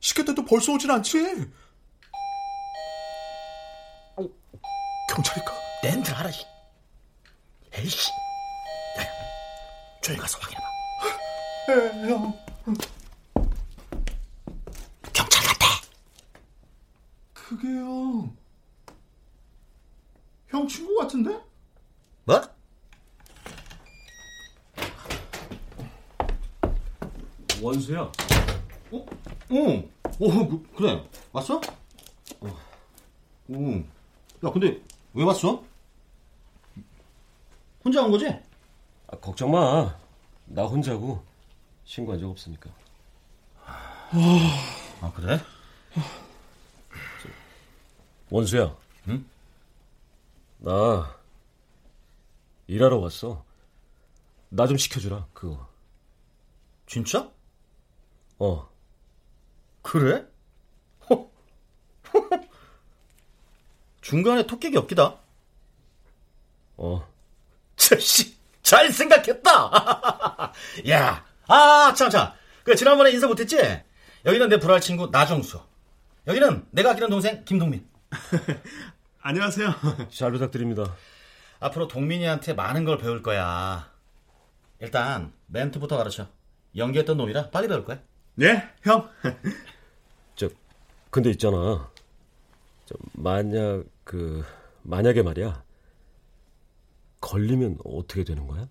시켰대도 0.00 0.44
벌써 0.46 0.72
오진 0.72 0.90
않지. 0.90 1.48
경찰일까? 5.14 5.52
낸들 5.82 6.14
알아, 6.14 6.30
씨. 6.30 6.46
에이씨. 7.74 8.10
야, 8.98 9.02
야, 9.02 9.06
조용히 10.00 10.22
가서 10.22 10.38
확인해봐. 10.38 10.66
에, 11.68 12.08
형. 12.10 12.32
경찰 15.12 15.44
같아. 15.48 15.66
그게 17.34 17.68
형. 17.68 18.34
형 20.48 20.66
친구 20.66 20.96
같은데? 20.96 21.38
뭐? 22.24 22.40
원수야. 27.60 28.00
어? 28.00 28.96
어, 28.96 29.90
어, 30.20 30.48
그, 30.48 30.62
그래. 30.74 31.06
왔어? 31.32 31.60
어. 32.40 32.46
어. 33.50 33.84
야, 34.44 34.50
근데 34.50 34.82
왜 35.14 35.24
왔어? 35.24 35.62
혼자 37.84 38.02
온 38.02 38.10
거지? 38.10 38.26
아, 38.28 39.16
걱정 39.20 39.50
마. 39.50 39.94
나 40.46 40.64
혼자고 40.64 41.22
신고한 41.84 42.20
적 42.20 42.30
없으니까. 42.30 42.70
아, 43.66 45.12
그래? 45.14 45.40
원수야. 48.30 48.74
응? 49.08 49.24
나 50.58 51.16
일하러 52.66 52.98
왔어. 52.98 53.44
나 54.48 54.66
좀 54.66 54.76
시켜주라. 54.76 55.26
그거. 55.32 55.66
진짜? 56.86 57.30
어. 58.38 58.68
그래? 59.82 60.26
중간에 64.02 64.46
토끼기 64.46 64.76
없기다. 64.76 65.18
어. 66.76 67.08
저씨 67.76 68.36
잘 68.62 68.92
생각했다. 68.92 70.52
야, 70.90 71.24
아, 71.46 71.94
참, 71.96 72.10
참. 72.10 72.32
그 72.64 72.74
지난번에 72.76 73.10
인사 73.10 73.26
못했지? 73.26 73.56
여기는 74.24 74.48
내 74.48 74.58
불알 74.58 74.80
친구 74.80 75.08
나정수. 75.10 75.60
여기는 76.26 76.66
내가 76.70 76.90
아끼는 76.90 77.08
동생 77.08 77.44
김동민. 77.44 77.88
안녕하세요. 79.22 79.74
잘 80.10 80.32
부탁드립니다. 80.32 80.94
앞으로 81.60 81.88
동민이한테 81.88 82.54
많은 82.54 82.84
걸 82.84 82.98
배울 82.98 83.22
거야. 83.22 83.90
일단 84.80 85.32
멘트부터 85.46 85.96
가르쳐. 85.96 86.28
연기했던 86.76 87.16
놈이라 87.16 87.50
빨리 87.50 87.68
배울 87.68 87.84
거야. 87.84 88.00
네, 88.34 88.68
형. 88.82 89.08
저 90.34 90.48
근데 91.10 91.30
있잖아. 91.30 91.90
저 92.86 92.94
만약 93.12 93.84
그 94.04 94.44
만약에 94.82 95.22
말이야. 95.22 95.62
걸리면 97.20 97.78
어떻게 97.84 98.24
되는 98.24 98.46
거야? 98.46 98.68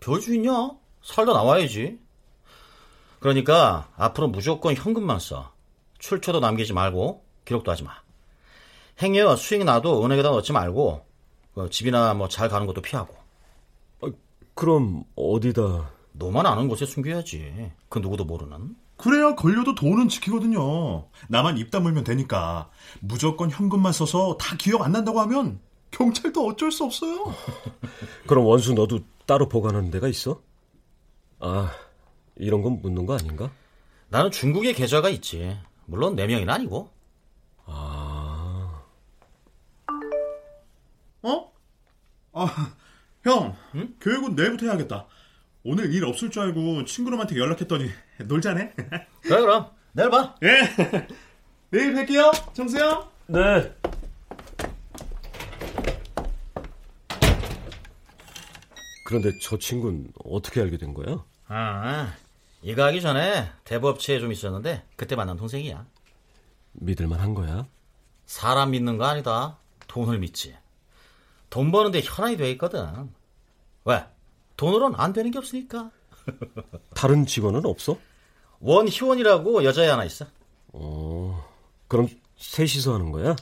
별수 0.00 0.34
있냐? 0.34 0.70
살다 1.02 1.32
나와야지. 1.32 1.98
그러니까 3.20 3.90
앞으로 3.96 4.28
무조건 4.28 4.74
현금만 4.74 5.18
써. 5.18 5.52
출처도 5.98 6.40
남기지 6.40 6.72
말고 6.72 7.24
기록도 7.44 7.70
하지 7.70 7.82
마. 7.82 7.92
행여와 9.02 9.36
수익 9.36 9.62
나도 9.64 10.04
은행에다 10.04 10.30
넣지 10.30 10.52
말고 10.52 11.04
그 11.54 11.70
집이나 11.70 12.14
뭐 12.14 12.28
잘 12.28 12.48
가는 12.48 12.66
것도 12.66 12.80
피하고. 12.82 13.14
아, 14.02 14.10
그럼 14.54 15.04
어디다? 15.16 15.90
너만 16.12 16.46
아는 16.46 16.68
곳에 16.68 16.86
숨겨야지. 16.86 17.72
그 17.88 17.98
누구도 17.98 18.24
모르는. 18.24 18.74
그래야 18.96 19.34
걸려도 19.34 19.74
돈은 19.74 20.08
지키거든요. 20.08 21.08
나만 21.28 21.58
입 21.58 21.70
다물면 21.70 22.04
되니까. 22.04 22.70
무조건 23.00 23.50
현금만 23.50 23.92
써서 23.92 24.36
다 24.38 24.56
기억 24.56 24.82
안 24.82 24.92
난다고 24.92 25.20
하면 25.20 25.60
경찰도 25.90 26.46
어쩔 26.46 26.72
수 26.72 26.84
없어요. 26.84 27.34
그럼 28.26 28.46
원수 28.46 28.72
너도 28.74 29.00
따로 29.26 29.48
보관하는 29.48 29.90
데가 29.90 30.08
있어? 30.08 30.40
아, 31.40 31.70
이런 32.36 32.62
건 32.62 32.80
묻는 32.80 33.06
거 33.06 33.14
아닌가? 33.14 33.50
나는 34.08 34.30
중국에 34.30 34.72
계좌가 34.72 35.10
있지. 35.10 35.58
물론 35.84 36.16
네 36.16 36.26
명이는 36.26 36.52
아니고. 36.52 36.90
아, 37.66 38.82
어? 41.22 41.52
아, 42.32 42.72
형. 43.24 43.56
교육은 44.00 44.36
내일부터 44.36 44.66
해야겠다. 44.66 45.06
오늘 45.68 45.92
일 45.92 46.04
없을 46.04 46.30
줄 46.30 46.42
알고 46.42 46.84
친구놈한테 46.84 47.36
연락했더니 47.36 47.90
놀자네. 48.24 48.72
그래 48.74 49.06
그럼 49.40 49.68
내일 49.92 50.10
봐. 50.10 50.36
예. 50.44 50.48
내일 51.70 51.92
뵐게요. 51.92 52.54
정수 52.54 52.78
형. 52.78 53.10
네. 53.26 53.74
그런데 59.04 59.32
저 59.42 59.58
친구는 59.58 60.12
어떻게 60.24 60.60
알게 60.60 60.78
된 60.78 60.94
거야? 60.94 61.24
아, 61.48 62.14
이거 62.62 62.84
하기 62.84 63.00
전에 63.00 63.50
대부업체에 63.64 64.20
좀 64.20 64.30
있었는데 64.30 64.84
그때 64.94 65.16
만난 65.16 65.36
동생이야. 65.36 65.84
믿을만 66.74 67.18
한 67.18 67.34
거야? 67.34 67.66
사람 68.24 68.70
믿는 68.70 68.98
거 68.98 69.04
아니다. 69.06 69.58
돈을 69.88 70.20
믿지. 70.20 70.56
돈 71.50 71.72
버는데 71.72 72.02
현안이 72.02 72.36
돼 72.36 72.52
있거든. 72.52 73.10
왜? 73.84 74.04
돈으로는 74.56 74.98
안 74.98 75.12
되는 75.12 75.30
게 75.30 75.38
없으니까. 75.38 75.90
다른 76.94 77.26
직원은 77.26 77.64
없어? 77.66 77.96
원희원이라고 78.60 79.64
여자애 79.64 79.88
하나 79.88 80.04
있어. 80.04 80.26
어, 80.72 81.46
그럼 81.88 82.08
셋이서 82.36 82.94
하는 82.94 83.12
거야? 83.12 83.36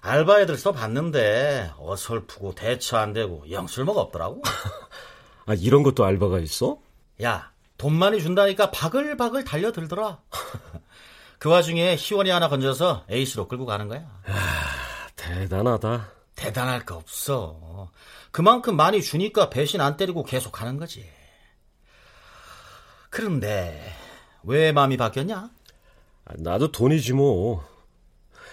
알바 0.00 0.40
애들 0.40 0.56
써봤는데 0.56 1.72
어설프고 1.78 2.54
대처 2.54 2.96
안 2.96 3.12
되고 3.12 3.44
영 3.50 3.66
쓸모가 3.66 4.00
없더라고. 4.00 4.42
아, 5.46 5.54
이런 5.54 5.82
것도 5.82 6.04
알바가 6.04 6.38
있어? 6.40 6.78
야, 7.22 7.50
돈 7.76 7.94
많이 7.94 8.20
준다니까 8.20 8.70
바글바글 8.70 9.44
달려들더라. 9.44 10.20
그 11.38 11.48
와중에 11.48 11.96
희원이 11.96 12.30
하나 12.30 12.48
건져서 12.48 13.04
에이스로 13.08 13.48
끌고 13.48 13.64
가는 13.64 13.86
거야. 13.88 14.04
대단하다. 15.16 16.10
대단할 16.38 16.84
거 16.86 16.94
없어. 16.96 17.90
그만큼 18.30 18.76
많이 18.76 19.02
주니까 19.02 19.50
배신 19.50 19.80
안 19.80 19.96
때리고 19.96 20.22
계속 20.22 20.52
가는 20.52 20.76
거지. 20.76 21.04
그런데 23.10 23.92
왜 24.44 24.70
마음이 24.70 24.96
바뀌었냐? 24.96 25.50
아, 26.26 26.32
나도 26.38 26.70
돈이지 26.70 27.14
뭐. 27.14 27.66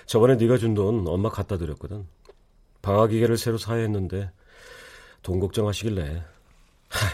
저번에 0.08 0.36
네가 0.36 0.58
준 0.58 0.74
돈 0.74 1.08
엄마 1.08 1.30
갖다 1.30 1.58
드렸거든. 1.58 2.08
방학 2.82 3.12
기계를 3.12 3.38
새로 3.38 3.58
사야 3.60 3.82
했는데 3.82 4.32
돈 5.22 5.40
걱정하시길래 5.40 6.24
하, 6.90 7.08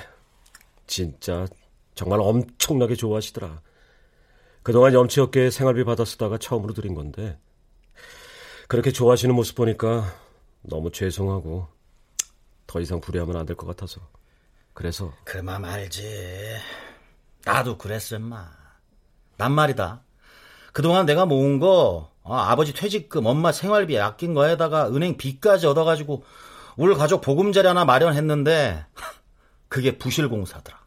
진짜 0.88 1.48
정말 1.96 2.20
엄청나게 2.22 2.96
좋아하시더라. 2.96 3.62
그동안 4.64 4.94
염치 4.94 5.20
없게 5.20 5.50
생활비 5.50 5.84
받아 5.84 6.06
쓰다가 6.06 6.38
처음으로 6.38 6.74
드린 6.74 6.94
건데 6.96 7.38
그렇게 8.70 8.92
좋아하시는 8.92 9.34
모습 9.36 9.56
보니까 9.56 10.14
너무 10.64 10.92
죄송하고 10.92 11.68
더 12.68 12.80
이상 12.80 13.02
부리하면 13.02 13.36
안 13.36 13.46
될 13.46 13.56
것 13.56 13.68
같아서 13.68 14.00
그래서 14.74 15.14
그맘 15.26 15.66
알지. 15.66 16.56
나도 17.44 17.78
그랬어, 17.78 18.16
인마. 18.16 18.50
난 19.38 19.52
말이다. 19.52 20.04
그동안 20.72 21.06
내가 21.06 21.26
모은 21.26 21.60
거, 21.60 22.12
어, 22.24 22.36
아버지 22.36 22.72
퇴직금, 22.74 23.26
엄마 23.26 23.52
생활비 23.52 24.00
아낀 24.00 24.34
거에다가 24.34 24.88
은행 24.90 25.18
빚까지 25.18 25.68
얻어가지고 25.68 26.24
우리 26.78 26.96
가족 26.96 27.20
보금자리 27.22 27.68
하나 27.68 27.84
마련했는데 27.84 28.86
그게 29.68 29.98
부실공사더라. 29.98 30.80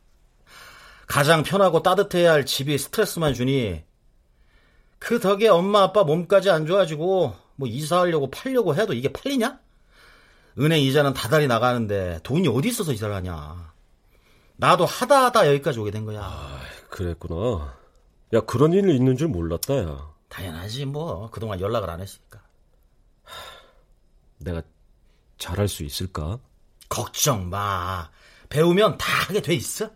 가장 1.07 1.43
편하고 1.43 1.83
따뜻해야 1.83 2.33
할 2.33 2.47
집이 2.47 2.79
스트레스만 2.79 3.35
주니 3.35 3.85
그 4.99 5.21
덕에 5.21 5.49
엄마 5.49 5.83
아빠 5.83 6.03
몸까지 6.05 6.49
안 6.49 6.65
좋아지고 6.67 7.35
뭐 7.57 7.69
이사하려고 7.69 8.31
팔려고 8.31 8.75
해도 8.75 8.95
이게 8.95 9.13
팔리냐? 9.13 9.61
은행 10.59 10.81
이자는 10.81 11.15
다달이 11.15 11.47
나가는데 11.47 12.21
돈이 12.23 12.49
어디 12.49 12.69
있어서 12.69 12.93
이사를 12.93 13.15
하냐? 13.15 13.73
나도 14.57 14.87
하다 14.87 15.25
하다 15.27 15.49
여기까지 15.49 15.81
오게 15.81 15.91
된 15.91 16.05
거야. 16.05 16.61
그랬구나. 16.91 17.77
야 18.35 18.41
그런 18.41 18.73
일이 18.73 18.95
있는 18.95 19.17
줄 19.17 19.29
몰랐다 19.29 19.77
야. 19.79 20.15
당연하지 20.29 20.87
뭐 20.87 21.31
그동안 21.31 21.61
연락을 21.61 21.91
안 21.91 22.01
했으니까. 22.01 22.41
내가 24.39 24.63
잘할 25.39 25.69
수 25.69 25.83
있을까? 25.83 26.39
걱정 26.89 27.51
마. 27.51 28.11
배우면 28.49 28.99
다 28.99 29.07
하게 29.27 29.43
돼 29.43 29.55
있어. 29.55 29.91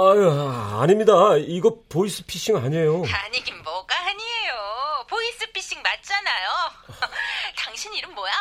아유 0.00 0.30
아닙니다. 0.80 1.36
이거 1.38 1.76
보이스 1.88 2.24
피싱 2.24 2.56
아니에요. 2.56 3.02
아니긴 3.04 3.62
뭐가 3.64 3.96
아니에요. 4.06 5.04
보이스피싱 5.10 5.82
맞잖아요. 5.82 6.48
당신 7.56 7.92
이름 7.94 8.14
뭐야? 8.14 8.32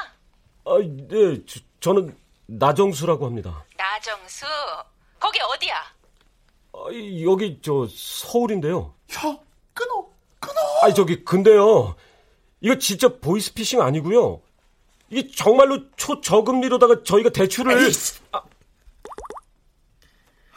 아, 0.66 0.78
네, 0.80 1.42
저, 1.80 1.94
는 1.94 2.16
나정수라고 2.46 3.26
합니다. 3.26 3.66
나정수. 3.76 4.46
거기 5.20 5.40
어디야? 5.40 5.78
아, 6.74 6.80
여기 7.24 7.60
저 7.64 7.88
서울인데요. 7.92 8.94
야, 9.16 9.38
끊어, 9.74 10.08
끊어. 10.40 10.62
아니 10.84 10.94
저기 10.94 11.24
근데요. 11.24 11.96
이거 12.62 12.78
진짜 12.78 13.08
보이스피싱 13.08 13.82
아니고요. 13.82 14.42
이게 15.10 15.32
정말로 15.34 15.90
초저금리로다가 15.96 17.04
저희가 17.04 17.30
대출을 17.32 17.90
아, 18.32 18.42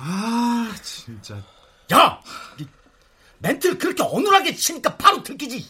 아, 0.02 0.72
진짜. 0.82 1.36
야! 1.92 2.20
이 2.58 2.66
멘트를 3.38 3.76
그렇게 3.78 4.02
어눌하게 4.02 4.54
치니까 4.54 4.96
바로 4.96 5.22
들키지. 5.22 5.68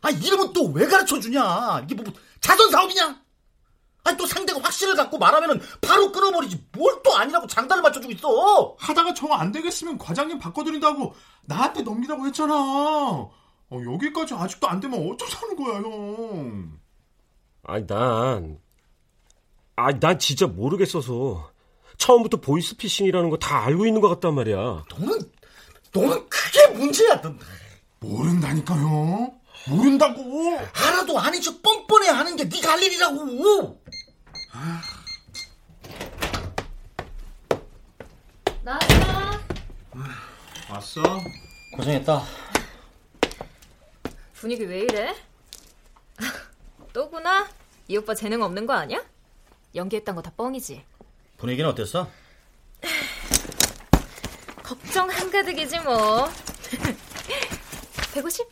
아, 0.00 0.10
이름은 0.10 0.52
또왜 0.52 0.86
가르쳐 0.86 1.18
주냐? 1.20 1.80
이게 1.84 1.94
뭐, 1.94 2.04
뭐 2.04 2.14
자선 2.40 2.70
사업이냐? 2.70 3.20
아니, 4.04 4.16
또 4.16 4.24
상대가 4.26 4.58
확신을 4.60 4.94
갖고 4.96 5.18
말하면은 5.18 5.60
바로 5.82 6.10
끊어버리지. 6.12 6.64
뭘 6.72 7.02
또 7.02 7.14
아니라고 7.16 7.46
장단을 7.46 7.82
맞춰주고 7.82 8.12
있어. 8.14 8.76
하다가 8.78 9.14
정 9.14 9.32
안 9.32 9.52
되겠으면 9.52 9.98
과장님 9.98 10.38
바꿔드린다고 10.38 11.14
나한테 11.44 11.82
넘기라고 11.82 12.26
했잖아. 12.26 12.54
어, 12.54 13.30
여기까지 13.70 14.34
아직도 14.34 14.66
안 14.68 14.80
되면 14.80 15.10
어쩌자는 15.10 15.56
거야, 15.56 15.76
형. 15.80 16.78
아니 17.64 17.86
난 17.86 18.58
아니 19.76 20.00
난 20.00 20.18
진짜 20.18 20.46
모르겠어서 20.46 21.50
처음부터 21.98 22.38
보이스피싱이라는 22.40 23.28
거 23.30 23.36
다 23.38 23.64
알고 23.64 23.86
있는 23.86 24.00
것 24.00 24.08
같단 24.08 24.34
말이야. 24.34 24.56
너는, 24.90 25.32
너는 25.92 26.28
그게 26.28 26.66
문제야. 26.68 27.20
넌. 27.20 27.38
모른다니까요. 28.00 29.32
모른다고. 29.68 30.58
알아도 30.74 31.18
아닌 31.18 31.40
척 31.42 31.60
뻔뻔해 31.62 32.08
하는 32.08 32.36
게 32.36 32.44
네가 32.44 32.72
할 32.72 32.82
일이라고. 32.82 33.80
나왔어. 38.62 39.40
왔어? 40.70 41.02
고생했다. 41.76 42.22
분위기 44.34 44.64
왜 44.64 44.80
이래? 44.80 45.14
또구나? 46.92 47.48
이 47.88 47.96
오빠 47.96 48.14
재능 48.14 48.42
없는 48.42 48.66
거 48.66 48.74
아니야? 48.74 49.02
연기했던 49.74 50.14
거 50.14 50.22
다 50.22 50.30
뻥이지. 50.36 50.84
분위기는 51.38 51.68
어땠어? 51.70 52.08
걱정 54.62 55.08
한가득이지 55.08 55.80
뭐. 55.80 56.28
150? 58.12 58.46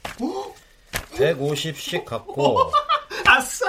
150씩 1.13 2.05
갖고 2.05 2.71
아싸! 3.27 3.65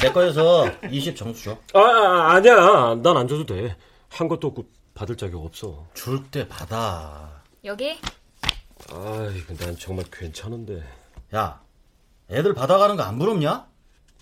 내 0.00 0.10
거에서 0.12 0.66
20 0.90 1.16
점수 1.16 1.42
줘. 1.44 1.58
아, 1.74 1.80
아 1.80 2.32
아니야. 2.34 2.94
난 3.02 3.16
안 3.16 3.26
줘도 3.28 3.44
돼. 3.44 3.76
한 4.08 4.28
것도 4.28 4.48
없고 4.48 4.64
받을 4.94 5.16
자격 5.16 5.44
없어. 5.44 5.86
줄 5.94 6.22
때 6.30 6.46
받아. 6.48 7.42
여기? 7.64 7.98
아이, 8.92 9.56
난 9.58 9.76
정말 9.78 10.04
괜찮은데. 10.10 10.82
야, 11.34 11.60
애들 12.30 12.54
받아가는 12.54 12.96
거 12.96 13.02
안 13.02 13.18
부럽냐? 13.18 13.66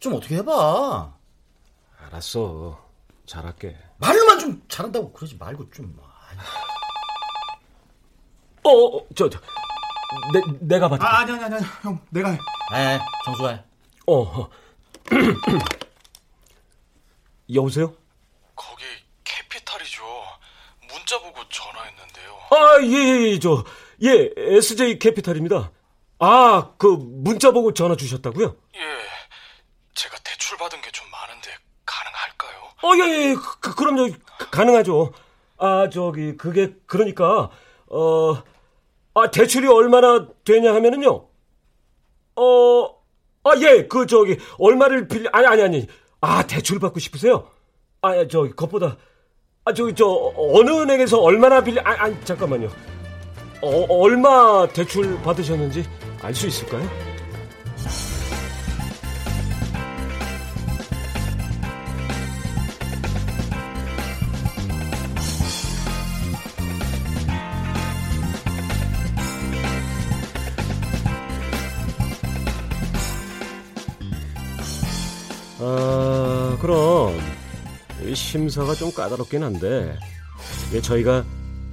좀 0.01 0.15
어떻게 0.15 0.37
해봐. 0.37 1.13
알았어. 2.07 2.88
잘할게. 3.29 3.77
말만 3.99 4.39
좀 4.39 4.63
잘한다고 4.69 5.13
그러지 5.13 5.37
말고 5.37 5.71
좀. 5.71 5.97
아이. 6.31 6.37
어, 8.65 8.71
어 8.71 9.07
저, 9.15 9.29
저, 9.31 9.39
내, 10.33 10.41
내가 10.61 10.89
받을게. 10.89 11.07
아, 11.07 11.19
아니, 11.21 11.33
아니, 11.33 11.45
아니, 11.57 11.65
형, 11.83 12.01
내가 12.11 12.31
해. 12.31 12.39
에, 12.75 12.99
정수가 13.25 13.49
해. 13.51 13.65
어, 14.07 14.23
어. 14.23 14.49
여보세요? 17.55 17.95
거기 18.55 18.85
캐피탈이죠. 19.25 20.03
문자 20.89 21.19
보고 21.21 21.41
전화했는데요. 21.49 22.39
아, 22.51 22.79
예, 22.83 23.31
예, 23.33 23.39
저, 23.39 23.65
예, 24.03 24.31
SJ 24.37 24.99
캐피탈입니다. 24.99 25.71
아, 26.19 26.73
그, 26.79 26.87
문자 26.87 27.51
보고 27.53 27.73
전화 27.73 27.97
주셨다고요? 27.97 28.55
예, 28.77 28.81
제가 29.95 30.17
대출 30.25 30.59
받은 30.59 30.81
게 30.83 30.91
좀 30.91 31.09
많은데 31.11 31.51
가능할까요? 31.87 32.68
어, 32.83 32.93
예, 32.97 33.31
예, 33.31 33.35
그, 33.61 33.75
그럼요. 33.75 34.11
가- 34.39 34.51
가능하죠. 34.51 35.13
아, 35.59 35.89
저기, 35.91 36.37
그게, 36.37 36.75
그러니까, 36.87 37.51
어, 37.89 38.43
아, 39.15 39.31
대출이 39.31 39.67
얼마나 39.67 40.29
되냐 40.45 40.73
하면은요. 40.75 41.27
어, 42.37 42.85
아, 43.45 43.51
예, 43.61 43.87
그, 43.89 44.07
저기, 44.07 44.39
얼마를 44.59 45.09
빌려, 45.09 45.29
아니, 45.33 45.47
아니, 45.47 45.63
아니. 45.63 45.87
아, 46.21 46.47
대출 46.47 46.79
받고 46.79 47.01
싶으세요? 47.01 47.49
아, 48.03 48.17
예, 48.17 48.29
저기, 48.29 48.51
그것보다, 48.51 48.97
아, 49.65 49.73
저기, 49.73 49.95
저, 49.95 50.07
어느 50.37 50.71
은행에서 50.71 51.19
얼마나 51.21 51.63
빌려, 51.63 51.81
아, 51.85 52.05
아니, 52.05 52.17
잠깐만요. 52.25 52.69
어, 53.61 53.87
얼마 53.89 54.69
대출 54.69 55.21
받으셨는지 55.23 55.85
알 56.23 56.33
수 56.33 56.47
있을까요? 56.47 56.89
심사가 78.49 78.75
좀 78.75 78.91
까다롭긴 78.91 79.43
한데 79.43 79.99
예, 80.73 80.81
저희가 80.81 81.23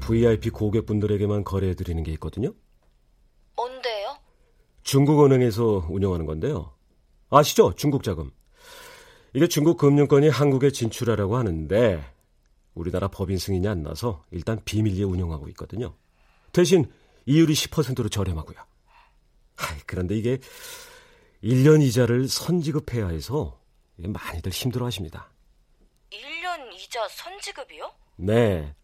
VIP 0.01 0.49
고객분들에게만 0.49 1.45
거래해드리는 1.45 2.03
게 2.03 2.11
있거든요. 2.13 2.53
뭔데요? 3.55 4.17
중국은행에서 4.83 5.87
운영하는 5.89 6.25
건데요. 6.25 6.73
아시죠? 7.29 7.73
중국 7.75 8.03
자금. 8.03 8.29
이게 9.33 9.47
중국 9.47 9.77
금융권이 9.77 10.27
한국에 10.27 10.69
진출하라고 10.71 11.37
하는데 11.37 12.03
우리나라 12.73 13.07
법인 13.07 13.37
승인이 13.37 13.65
안 13.69 13.81
나서 13.81 14.25
일단 14.31 14.59
비밀리에 14.65 15.03
운영하고 15.03 15.47
있거든요. 15.49 15.95
대신 16.51 16.91
이율이 17.25 17.53
10%로 17.53 18.09
저렴하고요. 18.09 18.57
아이, 19.57 19.77
그런데 19.85 20.17
이게 20.17 20.39
1년 21.41 21.81
이자를 21.81 22.27
선지급해야 22.27 23.07
해서 23.07 23.61
많이들 23.95 24.51
힘들어 24.51 24.85
하십니다. 24.87 25.31
1년 26.11 26.44
이자 26.85 27.07
선지급이요? 27.07 27.91
네. 28.17 28.75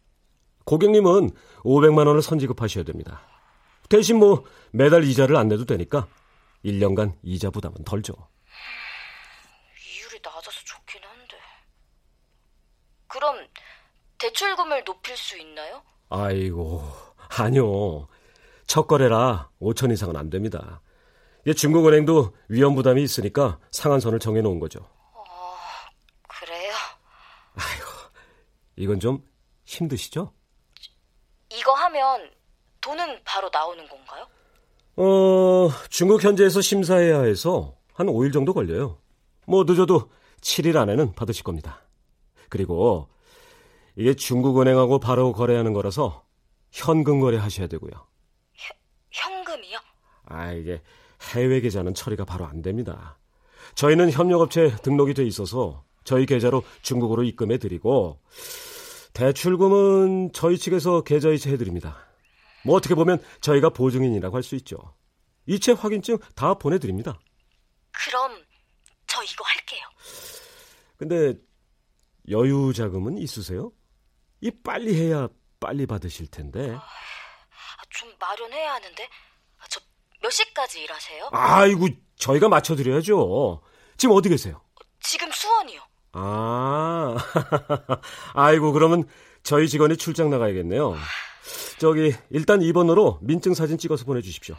고객님은 0.64 1.30
500만 1.60 2.06
원을 2.06 2.22
선지급하셔야 2.22 2.84
됩니다. 2.84 3.22
대신 3.88 4.18
뭐 4.18 4.44
매달 4.72 5.04
이자를 5.04 5.36
안 5.36 5.48
내도 5.48 5.64
되니까 5.64 6.08
1년간 6.64 7.16
이자 7.22 7.50
부담은 7.50 7.84
덜죠. 7.84 8.14
이율이 9.86 10.20
낮아서 10.22 10.50
좋긴 10.64 11.02
한데. 11.04 11.36
그럼 13.06 13.46
대출금을 14.18 14.84
높일 14.84 15.16
수 15.16 15.38
있나요? 15.38 15.82
아이고, 16.08 16.82
아니요. 17.38 18.08
첫 18.66 18.86
거래라 18.86 19.50
5천 19.60 19.92
이상은 19.92 20.16
안 20.16 20.30
됩니다. 20.30 20.80
중국은행도 21.56 22.34
위험 22.48 22.74
부담이 22.74 23.02
있으니까 23.02 23.58
상한선을 23.72 24.20
정해놓은 24.20 24.60
거죠. 24.60 24.88
어, 25.12 25.56
그래요? 26.28 26.72
이건 28.76 29.00
좀 29.00 29.24
힘드시죠? 29.64 30.32
이거 31.50 31.72
하면 31.72 32.30
돈은 32.80 33.22
바로 33.24 33.50
나오는 33.52 33.86
건가요? 33.88 34.26
어, 34.96 35.70
중국 35.88 36.22
현지에서 36.22 36.60
심사해야 36.60 37.22
해서 37.22 37.76
한 37.94 38.06
5일 38.06 38.32
정도 38.32 38.52
걸려요. 38.52 38.98
뭐 39.46 39.64
늦어도 39.64 40.10
7일 40.40 40.76
안에는 40.76 41.12
받으실 41.12 41.44
겁니다. 41.44 41.82
그리고 42.48 43.08
이게 43.96 44.14
중국은행하고 44.14 44.98
바로 44.98 45.32
거래하는 45.32 45.72
거라서 45.72 46.24
현금 46.70 47.20
거래하셔야 47.20 47.66
되고요. 47.66 47.92
현금이요? 49.10 49.78
아, 50.24 50.52
이게 50.52 50.82
해외 51.34 51.60
계좌는 51.60 51.94
처리가 51.94 52.24
바로 52.24 52.46
안 52.46 52.62
됩니다. 52.62 53.18
저희는 53.74 54.10
협력업체 54.10 54.76
등록이 54.82 55.14
돼 55.14 55.24
있어서 55.24 55.84
저희 56.04 56.26
계좌로 56.26 56.62
중국으로 56.82 57.22
입금해 57.24 57.58
드리고 57.58 58.20
대출금은 59.14 60.32
저희 60.32 60.58
측에서 60.58 61.02
계좌 61.02 61.28
이체 61.30 61.50
해드립니다. 61.50 62.06
뭐 62.64 62.76
어떻게 62.76 62.94
보면 62.94 63.22
저희가 63.40 63.70
보증인이라고 63.70 64.34
할 64.36 64.42
수 64.42 64.54
있죠. 64.56 64.76
이체 65.46 65.72
확인증 65.72 66.18
다 66.34 66.54
보내드립니다. 66.54 67.18
그럼 67.92 68.42
저 69.06 69.22
이거 69.22 69.44
할게요. 69.44 69.80
근데 70.96 71.34
여유 72.30 72.72
자금은 72.72 73.18
있으세요? 73.18 73.72
이 74.40 74.50
빨리 74.50 74.94
해야 74.94 75.28
빨리 75.60 75.86
받으실 75.86 76.28
텐데. 76.28 76.70
아, 76.70 76.82
좀 77.90 78.12
마련해야 78.18 78.74
하는데. 78.74 79.08
저 79.68 79.80
몇 80.22 80.30
시까지 80.30 80.80
일하세요? 80.82 81.30
아이고 81.32 81.88
저희가 82.14 82.48
맞춰드려야죠. 82.48 83.60
지금 83.96 84.14
어디 84.14 84.28
계세요? 84.28 84.62
지금 85.00 85.28
수원이요. 85.32 85.80
아, 86.12 87.16
아이고 88.34 88.72
그러면 88.72 89.04
저희 89.42 89.68
직원이 89.68 89.96
출장 89.96 90.30
나가야겠네요. 90.30 90.94
저기 91.78 92.14
일단 92.30 92.60
2번으로 92.60 93.18
민증 93.22 93.54
사진 93.54 93.78
찍어서 93.78 94.04
보내주십시오. 94.04 94.54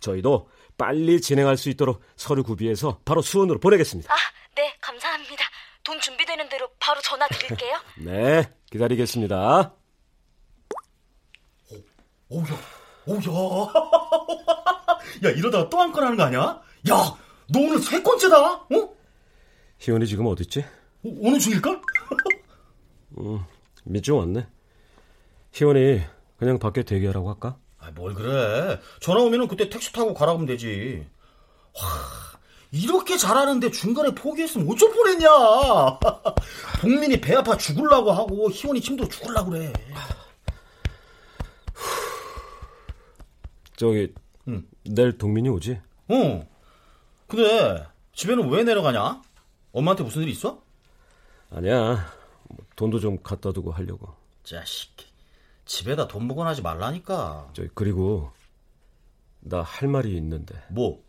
저희도 0.00 0.48
빨리 0.78 1.20
진행할 1.20 1.56
수 1.56 1.68
있도록 1.70 2.00
서류 2.16 2.42
구비해서 2.42 3.00
바로 3.04 3.22
수원으로 3.22 3.58
보내겠습니다. 3.60 4.12
아, 4.12 4.16
네, 4.54 4.74
감사합니다. 4.80 5.44
돈 5.82 5.98
준비되는 6.00 6.48
대로 6.48 6.68
바로 6.78 7.00
전화 7.00 7.26
드릴게요. 7.28 7.76
네, 7.98 8.50
기다리겠습니다. 8.70 9.74
오야, 12.28 12.44
오야. 13.06 13.72
야, 15.24 15.30
이러다가 15.30 15.68
또 15.68 15.78
한 15.80 15.92
건 15.92 16.04
하는 16.04 16.16
거 16.16 16.22
아니야? 16.24 16.60
야, 16.90 16.94
너 17.52 17.58
오늘 17.58 17.78
세 17.80 18.00
건째다? 18.02 18.36
어? 18.54 18.94
희원이 19.78 20.06
지금 20.06 20.26
어딨지? 20.26 20.64
오, 21.02 21.28
어느 21.28 21.38
중일걸? 21.38 21.80
음, 23.18 23.40
민증 23.84 24.18
왔네. 24.18 24.46
희원이 25.52 26.00
그냥 26.38 26.58
밖에 26.58 26.82
대기하라고 26.82 27.28
할까? 27.30 27.56
아, 27.78 27.90
뭘 27.92 28.14
그래. 28.14 28.78
전화 29.00 29.22
오면은 29.22 29.48
그때 29.48 29.68
택시 29.68 29.92
타고 29.92 30.14
가라 30.14 30.32
그러면 30.32 30.46
되지. 30.46 31.06
와, 31.80 31.88
이렇게 32.72 33.16
잘하는데 33.16 33.70
중간에 33.70 34.14
포기했으면 34.14 34.68
어쩔 34.70 34.92
뻔했냐. 34.92 35.28
복민이 36.82 37.20
배 37.20 37.34
아파 37.34 37.56
죽을라고 37.56 38.12
하고 38.12 38.50
희원이 38.50 38.80
힘들어 38.80 39.08
죽을라고 39.08 39.50
그래. 39.50 39.72
저기 43.76 44.12
응. 44.48 44.66
내일 44.84 45.16
동민이 45.16 45.48
오지? 45.48 45.80
어. 46.08 46.48
근데 47.26 47.86
집에는 48.12 48.50
왜 48.50 48.64
내려가냐? 48.64 49.22
엄마한테 49.72 50.02
무슨 50.04 50.22
일 50.22 50.28
있어? 50.28 50.62
아니야. 51.50 52.06
뭐 52.48 52.58
돈도 52.76 53.00
좀 53.00 53.22
갖다 53.22 53.52
두고 53.52 53.72
하려고. 53.72 54.14
자식. 54.44 54.90
집에다 55.64 56.08
돈 56.08 56.24
묵어나지 56.24 56.62
말라니까. 56.62 57.50
저기 57.52 57.68
그리고 57.74 58.32
나 59.40 59.62
할 59.62 59.88
말이 59.88 60.16
있는데. 60.16 60.54
뭐? 60.70 61.02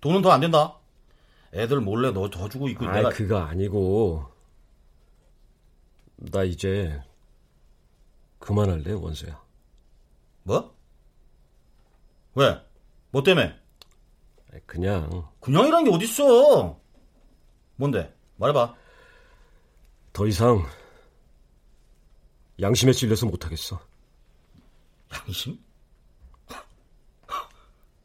돈은 0.00 0.22
더 0.22 0.30
안 0.32 0.40
된다. 0.40 0.76
애들 1.52 1.80
몰래 1.80 2.10
너 2.10 2.28
더 2.28 2.48
주고 2.48 2.68
있고 2.68 2.86
아, 2.86 2.92
내가 2.96 3.08
그거 3.10 3.38
아니고 3.38 4.26
나 6.16 6.42
이제 6.44 7.00
그만할래 8.38 8.92
원수야. 8.92 9.40
뭐? 10.42 10.74
왜? 12.34 12.60
뭐 13.10 13.22
때문에? 13.22 13.54
그냥 14.66 15.28
그냥이란 15.40 15.84
게 15.84 15.90
어딨어? 15.90 16.78
뭔데? 17.76 18.14
말해봐. 18.36 18.74
더 20.16 20.26
이상 20.26 20.66
양심에 22.58 22.92
찔려서 22.92 23.26
못하겠어. 23.26 23.78
양심? 25.12 25.62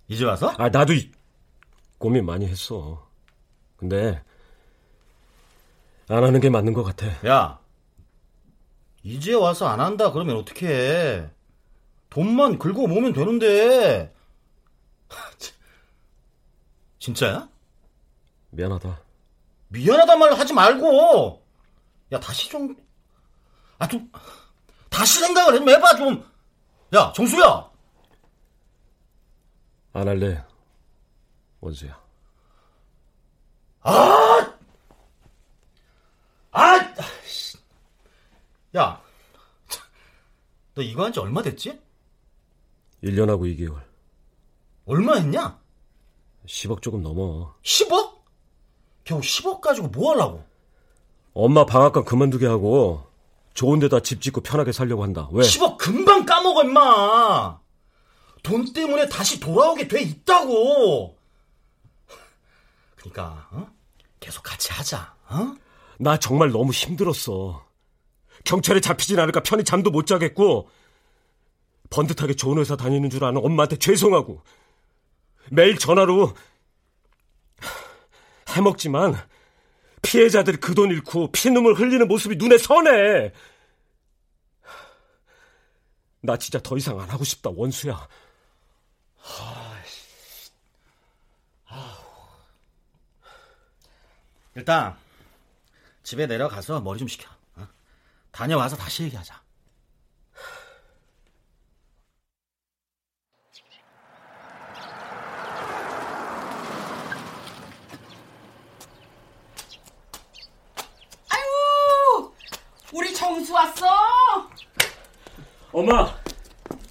이제 0.10 0.26
와서? 0.26 0.54
아 0.58 0.68
나도 0.68 0.92
이, 0.92 1.10
고민 1.98 2.26
많이 2.26 2.46
했어. 2.46 3.10
근데 3.78 4.22
안 6.10 6.22
하는 6.22 6.42
게 6.42 6.50
맞는 6.50 6.74
것 6.74 6.84
같아. 6.84 7.08
야, 7.26 7.62
이제 9.04 9.34
와서 9.34 9.68
안 9.68 9.80
한다 9.80 10.12
그러면 10.12 10.36
어떡해? 10.36 11.30
돈만 12.10 12.60
긁어 12.60 12.88
모으면 12.88 13.14
되는데. 13.14 14.14
진짜야? 17.00 17.48
미안하다. 18.50 19.00
미안하단 19.70 20.20
말 20.20 20.34
하지 20.34 20.52
말고. 20.52 21.41
야, 22.12 22.20
다시 22.20 22.50
좀. 22.50 22.76
아, 23.80 23.88
좀. 23.88 24.12
다시 24.90 25.20
생각을 25.20 25.58
좀 25.60 25.70
해봐, 25.70 25.96
좀. 25.96 26.30
야, 26.94 27.12
정수야! 27.16 27.72
안 29.94 30.08
할래 30.08 30.44
원수야. 31.62 32.00
아! 33.82 34.58
아! 36.52 36.94
씨. 37.26 37.58
야, 38.76 39.02
너 40.76 40.82
이거 40.82 41.04
한 41.06 41.12
지 41.14 41.20
얼마 41.20 41.42
됐지? 41.42 41.82
1년하고 43.04 43.42
2개월. 43.56 43.82
얼마 44.86 45.16
했냐? 45.16 45.60
10억 46.46 46.82
조금 46.82 47.02
넘어. 47.02 47.56
10억? 47.64 48.22
겨우 49.04 49.20
10억 49.22 49.62
가지고 49.62 49.88
뭐 49.88 50.12
하려고? 50.12 50.46
엄마 51.34 51.66
방앗간 51.66 52.04
그만두게 52.06 52.46
하고 52.46 53.06
좋은 53.54 53.80
데다 53.80 54.00
집 54.02 54.22
짓고 54.22 54.42
편하게 54.42 54.72
살려고 54.72 55.04
한다. 55.04 55.28
왜? 55.32 55.44
10억 55.44 55.78
금방 55.78 56.26
까먹어, 56.26 56.64
임마! 56.64 57.60
돈 58.44 58.74
때문에 58.74 59.08
다시 59.10 59.40
돌아오게 59.40 59.88
돼 59.88 60.02
있다고! 60.02 61.18
그니까, 62.96 63.48
어? 63.52 63.68
계속 64.20 64.44
같이 64.44 64.72
하자, 64.72 65.16
어? 65.30 65.56
나 66.00 66.18
정말 66.18 66.52
너무 66.52 66.72
힘들었어. 66.72 67.66
경찰에 68.44 68.80
잡히진 68.80 69.20
않을까 69.20 69.42
편히 69.44 69.64
잠도 69.64 69.92
못 69.92 70.08
자겠고 70.08 70.70
번듯하게 71.90 72.34
좋은 72.36 72.58
회사 72.58 72.76
다니는 72.76 73.10
줄 73.10 73.24
아는 73.24 73.44
엄마한테 73.44 73.78
죄송하고 73.78 74.42
매일 75.52 75.78
전화로 75.78 76.34
해먹지만 78.50 79.16
피해자들이 80.02 80.58
그 80.58 80.74
돈 80.74 80.90
잃고 80.92 81.32
피눈물 81.32 81.74
흘리는 81.76 82.08
모습이 82.08 82.36
눈에 82.38 82.58
선해. 82.58 83.32
나 86.22 86.38
진짜 86.38 86.60
더 86.62 86.78
이상 86.78 87.00
안 87.00 87.10
하고 87.10 87.24
싶다, 87.24 87.50
원수야. 87.54 88.08
일단, 94.56 94.96
집에 96.04 96.26
내려가서 96.28 96.82
머리 96.82 97.00
좀 97.00 97.08
식혀. 97.08 97.30
어? 97.56 97.68
다녀와서 98.32 98.76
다시 98.76 99.04
얘기하자. 99.04 99.42
아유, 111.30 112.32
우리 112.94 113.14
정수 113.14 113.54
왔어. 113.54 113.86
엄마, 115.72 116.14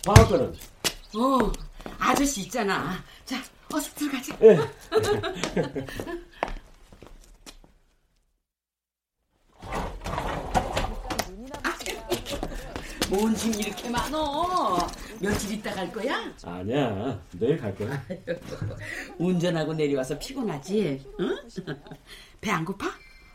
방학가는? 0.04 0.54
어, 1.16 1.52
아저씨 1.98 2.42
있잖아. 2.42 3.02
자, 3.24 3.36
어서 3.72 3.92
들어가자. 3.94 4.36
예. 4.42 4.58
뭔 13.08 13.34
짐 13.34 13.52
이렇게 13.54 13.88
많어? 13.90 14.78
며칠 15.20 15.52
있다 15.54 15.72
갈 15.74 15.90
거야? 15.92 16.32
아니야, 16.44 17.20
내일 17.32 17.58
갈 17.58 17.74
거야. 17.74 18.00
운전하고 19.18 19.74
내려와서 19.74 20.18
피곤하지? 20.18 21.04
응? 21.18 21.36
배 22.40 22.50
안 22.50 22.64
고파? 22.64 22.86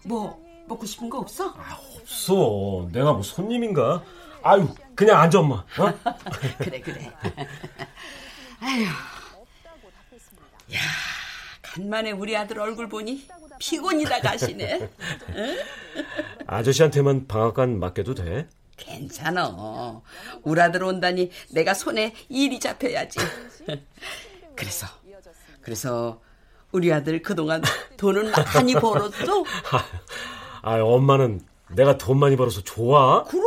뭐 0.05 0.44
먹고 0.67 0.85
싶은 0.85 1.09
거 1.09 1.19
없어? 1.19 1.53
없어. 2.01 2.87
내가 2.91 3.13
뭐 3.13 3.21
손님인가? 3.21 4.03
아유, 4.43 4.67
그냥 4.95 5.19
앉아, 5.21 5.39
엄마. 5.39 5.55
어? 5.55 5.65
그래 6.59 6.79
그래. 6.79 7.11
아휴. 8.59 8.83
야, 10.73 10.79
간만에 11.61 12.11
우리 12.11 12.35
아들 12.35 12.59
얼굴 12.59 12.89
보니 12.89 13.27
피곤이 13.59 14.05
다 14.05 14.19
가시네. 14.19 14.89
응? 15.35 15.57
아저씨한테만 16.47 17.27
방학간 17.27 17.79
맡겨도 17.79 18.15
돼? 18.15 18.47
괜찮아. 18.77 20.01
우리 20.43 20.61
아들 20.61 20.83
온다니 20.83 21.31
내가 21.51 21.73
손에 21.73 22.13
일이 22.29 22.59
잡혀야지. 22.59 23.19
그래서 24.55 24.87
그래서 25.61 26.21
우리 26.71 26.91
아들 26.91 27.21
그동안 27.21 27.61
돈은 27.97 28.31
많이 28.53 28.73
벌었어? 28.73 29.43
아, 30.65 30.81
엄마는 30.81 31.41
내가 31.75 31.95
돈 31.95 32.17
많이 32.17 32.35
벌어서 32.35 32.59
좋아? 32.61 33.23
그럼 33.25 33.45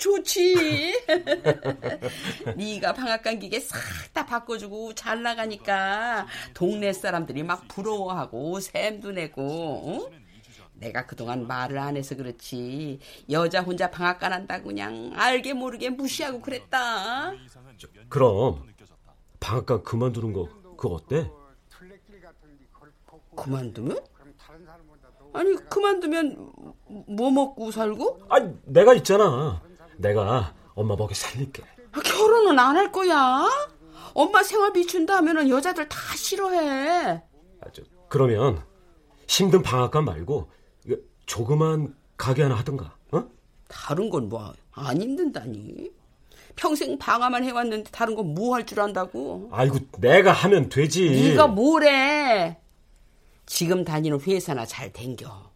좋지. 0.00 0.94
네가 2.56 2.94
방앗간 2.94 3.38
기계 3.38 3.60
싹 3.60 3.76
다 4.14 4.24
바꿔주고 4.24 4.94
잘 4.94 5.22
나가니까 5.22 6.26
동네 6.54 6.94
사람들이 6.94 7.42
막 7.42 7.68
부러워하고 7.68 8.60
샘도 8.60 9.12
내고. 9.12 10.08
응? 10.10 10.18
내가 10.72 11.04
그동안 11.04 11.46
말을 11.46 11.76
안 11.76 11.98
해서 11.98 12.16
그렇지 12.16 12.98
여자 13.30 13.60
혼자 13.60 13.90
방앗간 13.90 14.32
한다고 14.32 14.68
그냥 14.68 15.12
알게 15.16 15.52
모르게 15.52 15.90
무시하고 15.90 16.40
그랬다. 16.40 17.34
그럼 18.08 18.66
방학 19.38 19.66
간 19.66 19.82
그만두는 19.82 20.32
거 20.32 20.48
그거 20.78 20.94
어때? 20.94 21.30
그만두면? 23.36 23.98
아니 25.32 25.54
그만두면 25.68 26.52
뭐 27.06 27.30
먹고 27.30 27.70
살고? 27.70 28.20
아니 28.28 28.52
내가 28.64 28.94
있잖아. 28.94 29.60
내가 29.96 30.54
엄마 30.74 30.96
먹여 30.96 31.14
살릴게. 31.14 31.62
아, 31.92 32.00
결혼은 32.00 32.58
안 32.58 32.76
할 32.76 32.92
거야? 32.92 33.46
엄마 34.14 34.42
생활비 34.42 34.86
준다 34.86 35.16
하면은 35.16 35.48
여자들 35.48 35.88
다 35.88 35.98
싫어해. 36.16 37.22
아, 37.60 37.66
저, 37.72 37.82
그러면 38.08 38.62
힘든 39.26 39.62
방학간 39.62 40.04
말고 40.04 40.50
조그만 41.26 41.94
가게 42.16 42.42
하나 42.42 42.54
하든가. 42.56 42.94
어? 43.12 43.24
다른 43.68 44.08
건 44.10 44.28
뭐 44.28 44.52
안 44.72 45.00
힘든다니. 45.02 45.90
평생 46.56 46.96
방아만 46.98 47.42
해왔는데 47.44 47.90
다른 47.90 48.14
건 48.14 48.34
뭐 48.34 48.54
할 48.54 48.64
줄 48.64 48.80
안다고. 48.80 49.48
아이고 49.52 49.78
내가 49.98 50.32
하면 50.32 50.68
되지. 50.68 51.10
네가 51.10 51.48
뭐래? 51.48 52.58
지금 53.48 53.82
다니는 53.84 54.20
회사나 54.20 54.66
잘 54.66 54.92
댕겨. 54.92 55.50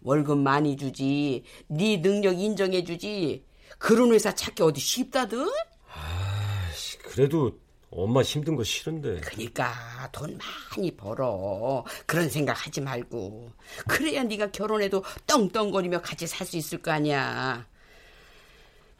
월급 0.00 0.38
많이 0.38 0.76
주지. 0.76 1.44
네 1.66 2.00
능력 2.00 2.38
인정해 2.38 2.84
주지. 2.84 3.44
그런 3.78 4.12
회사 4.12 4.32
찾기 4.34 4.62
어디 4.62 4.80
쉽다든? 4.80 5.48
아이씨, 5.92 6.98
그래도 6.98 7.58
엄마 7.90 8.22
힘든 8.22 8.54
거 8.56 8.62
싫은데. 8.62 9.20
그러니까 9.22 9.74
돈 10.12 10.38
많이 10.38 10.96
벌어. 10.96 11.84
그런 12.06 12.30
생각 12.30 12.64
하지 12.64 12.80
말고. 12.80 13.50
그래야 13.88 14.22
네가 14.22 14.52
결혼해도 14.52 15.04
떵떵거리며 15.26 16.00
같이 16.00 16.26
살 16.28 16.46
수 16.46 16.56
있을 16.56 16.80
거 16.80 16.92
아니야. 16.92 17.66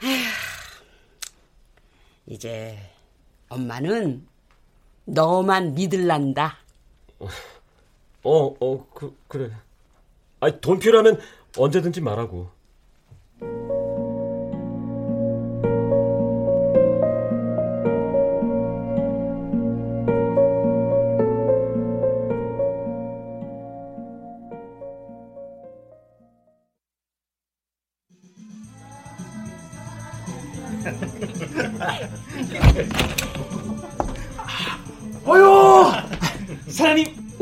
에휴, 0.03 0.25
이제 2.27 2.77
엄마는 3.49 4.27
너만 5.05 5.75
믿을란다. 5.75 6.59
어, 8.25 8.55
어, 8.61 8.87
그, 8.95 9.17
그래. 9.29 9.51
아니, 10.41 10.61
돈 10.61 10.79
필요하면 10.79 11.19
언제든지 11.57 12.01
말하고. 12.01 12.51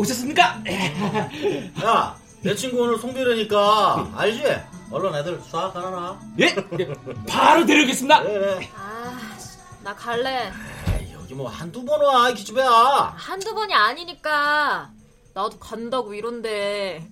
오셨습니까? 0.01 0.63
야, 1.85 2.17
내 2.43 2.55
친구 2.55 2.83
오늘 2.83 2.99
송별회니까 2.99 4.13
알지? 4.17 4.43
얼른 4.91 5.15
애들 5.17 5.41
수학 5.43 5.77
하나 5.77 6.19
예? 6.41 6.55
바로 7.29 7.67
데려오겠습니다. 7.67 8.23
그래. 8.23 8.69
아, 8.75 9.19
나 9.85 9.95
갈래. 9.95 10.51
에이, 10.99 11.13
여기 11.13 11.35
뭐 11.35 11.49
한두 11.51 11.85
번 11.85 12.01
와, 12.03 12.31
이 12.31 12.35
기집애야. 12.35 13.15
한두 13.17 13.55
번이 13.55 13.75
아니니까. 13.75 14.91
나도 15.35 15.59
간다고 15.59 16.15
이런데. 16.15 17.07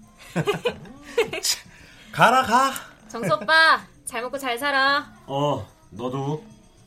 가라 2.11 2.43
가. 2.43 2.73
정수 3.11 3.35
오빠, 3.35 3.81
잘 4.07 4.23
먹고 4.23 4.39
잘 4.39 4.59
살아. 4.59 5.13
어, 5.27 5.67
너도. 5.91 6.43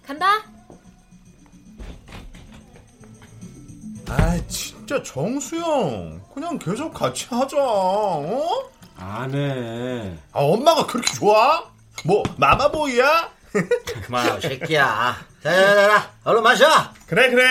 간다. 0.05 0.41
아 4.11 4.37
진짜 4.49 5.01
정수영 5.01 6.21
그냥 6.33 6.59
계속 6.59 6.93
같이 6.93 7.25
하자. 7.29 7.55
어? 7.57 8.69
안 8.97 9.33
해. 9.33 10.17
아 10.33 10.39
엄마가 10.39 10.85
그렇게 10.85 11.13
좋아? 11.13 11.63
뭐 12.03 12.21
마마보이야? 12.37 13.31
그만하고, 14.05 14.41
새끼야. 14.41 15.15
자, 15.43 15.51
자, 15.51 15.75
자, 15.75 15.87
자, 15.87 16.11
얼른 16.25 16.43
마셔. 16.43 16.65
그래 17.07 17.29
그래. 17.29 17.45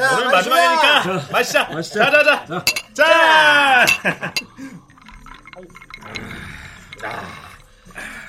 자, 0.00 0.14
오늘 0.16 0.30
마시자. 0.30 0.50
마지막이니까 0.50 1.32
마시자. 1.32 1.64
마시자. 1.68 2.10
자자자. 2.10 2.64
짠. 2.94 3.86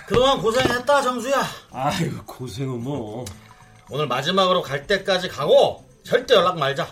그동안 0.07 0.41
고생했다, 0.41 1.01
정수야. 1.01 1.41
아이고, 1.71 2.23
고생은 2.25 2.83
뭐. 2.83 3.25
오늘 3.89 4.07
마지막으로 4.07 4.61
갈 4.61 4.85
때까지 4.87 5.29
가고, 5.29 5.87
절대 6.03 6.33
연락 6.33 6.57
말자. 6.57 6.87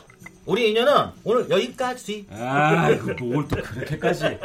우리 0.47 0.69
인연은 0.69 1.11
오늘 1.25 1.49
여기까지. 1.49 2.25
아이고, 2.31 3.13
뭘또 3.25 3.57
그렇게까지. 3.61 4.39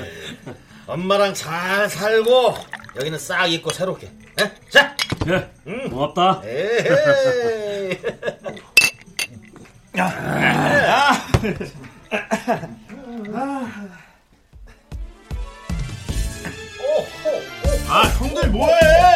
엄마랑 0.88 1.34
잘 1.34 1.86
살고, 1.90 2.54
여기는 2.96 3.18
싹 3.18 3.46
잊고 3.46 3.70
새롭게. 3.70 4.06
에? 4.06 4.50
자! 4.70 4.96
그래, 5.22 5.50
고맙다. 5.90 6.40
에헤이. 6.46 7.98
아 17.90 18.02
형들 18.18 18.48
뭐해? 18.50 18.72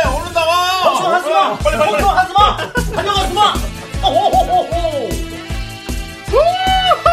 얼른 0.07 0.33
나와. 0.33 0.83
걱정하지 0.83 1.29
마! 1.31 1.59
빨리 1.59 1.79
빨리 1.79 1.79
빨리. 1.79 2.03
걱정하지 2.03 2.33
마! 2.33 2.57
달려가지 2.97 3.35
마! 3.35 3.55
오호호호호! 4.05 5.22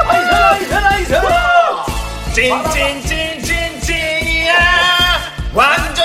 아이세, 0.09 0.75
아이세, 0.75 0.75
아이세! 0.75 1.21
찐찐찐찐찐이야. 2.33 4.53
완전 5.53 5.98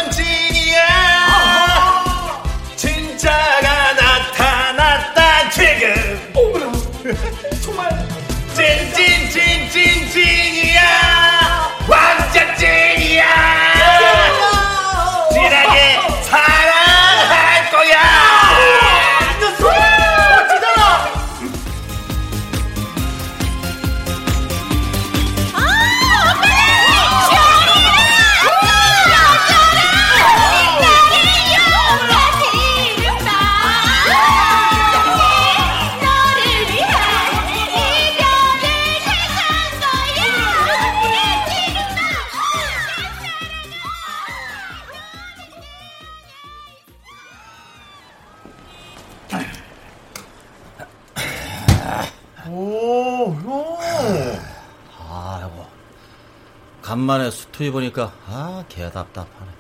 수트 57.55 57.63
입으니까, 57.63 58.13
아, 58.27 58.65
개 58.69 58.91
답답하네. 58.91 59.51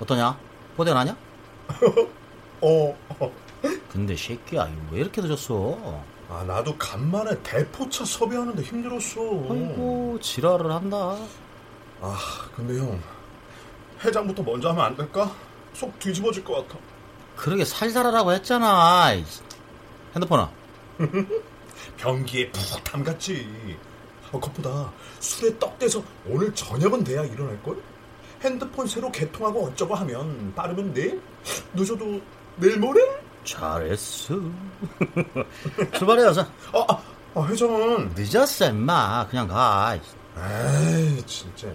어떠냐? 0.00 0.36
보대 0.76 0.92
나냐? 0.92 1.16
어. 2.60 2.96
근데 3.92 4.16
새끼야, 4.16 4.68
왜 4.90 5.00
이렇게 5.00 5.22
늦었어? 5.22 6.02
아, 6.28 6.42
나도 6.42 6.76
간만에 6.76 7.40
대포차 7.44 8.04
섭외하는데 8.04 8.60
힘들었어. 8.62 9.20
아이고, 9.48 10.18
지랄을 10.20 10.72
한다. 10.72 11.16
아, 12.00 12.18
근데 12.56 12.76
형. 12.78 13.00
해장부터 14.04 14.42
먼저 14.42 14.70
하면 14.70 14.84
안 14.86 14.96
될까? 14.96 15.32
속 15.72 15.96
뒤집어질 16.00 16.42
것 16.42 16.66
같아. 16.66 16.80
그러게 17.36 17.64
살살하라고 17.64 18.32
했잖아. 18.32 19.12
이 19.12 19.24
핸드폰아. 20.16 20.50
변기에 21.96 22.50
푹 22.50 22.82
담갔지. 22.82 23.78
어, 24.32 24.40
그것보다 24.40 24.92
술에 25.20 25.56
떡대서 25.58 26.02
오늘 26.26 26.52
저녁은 26.54 27.04
돼야 27.04 27.22
일어날걸? 27.24 27.76
핸드폰 28.42 28.86
새로 28.86 29.12
개통하고 29.12 29.66
어쩌고 29.66 29.94
하면 29.94 30.52
빠르면 30.54 30.92
내일? 30.92 31.20
늦어도 31.74 32.20
내일 32.56 32.78
모레? 32.78 33.00
잘했어. 33.44 34.34
출발해야자. 35.96 36.42
아, 36.72 36.84
아, 36.88 37.02
아, 37.34 37.46
회장은. 37.46 38.12
늦었어, 38.14 38.70
임마. 38.70 39.26
그냥 39.28 39.46
가. 39.46 39.94
에이, 39.94 41.22
진짜. 41.26 41.68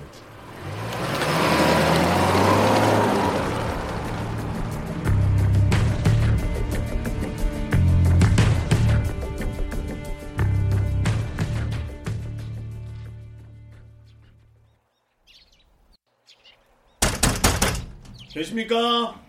계십니까? 18.56 19.20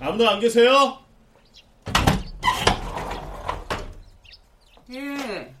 아무도 0.00 0.28
안 0.28 0.38
계세요? 0.40 0.98
예. 4.92 5.54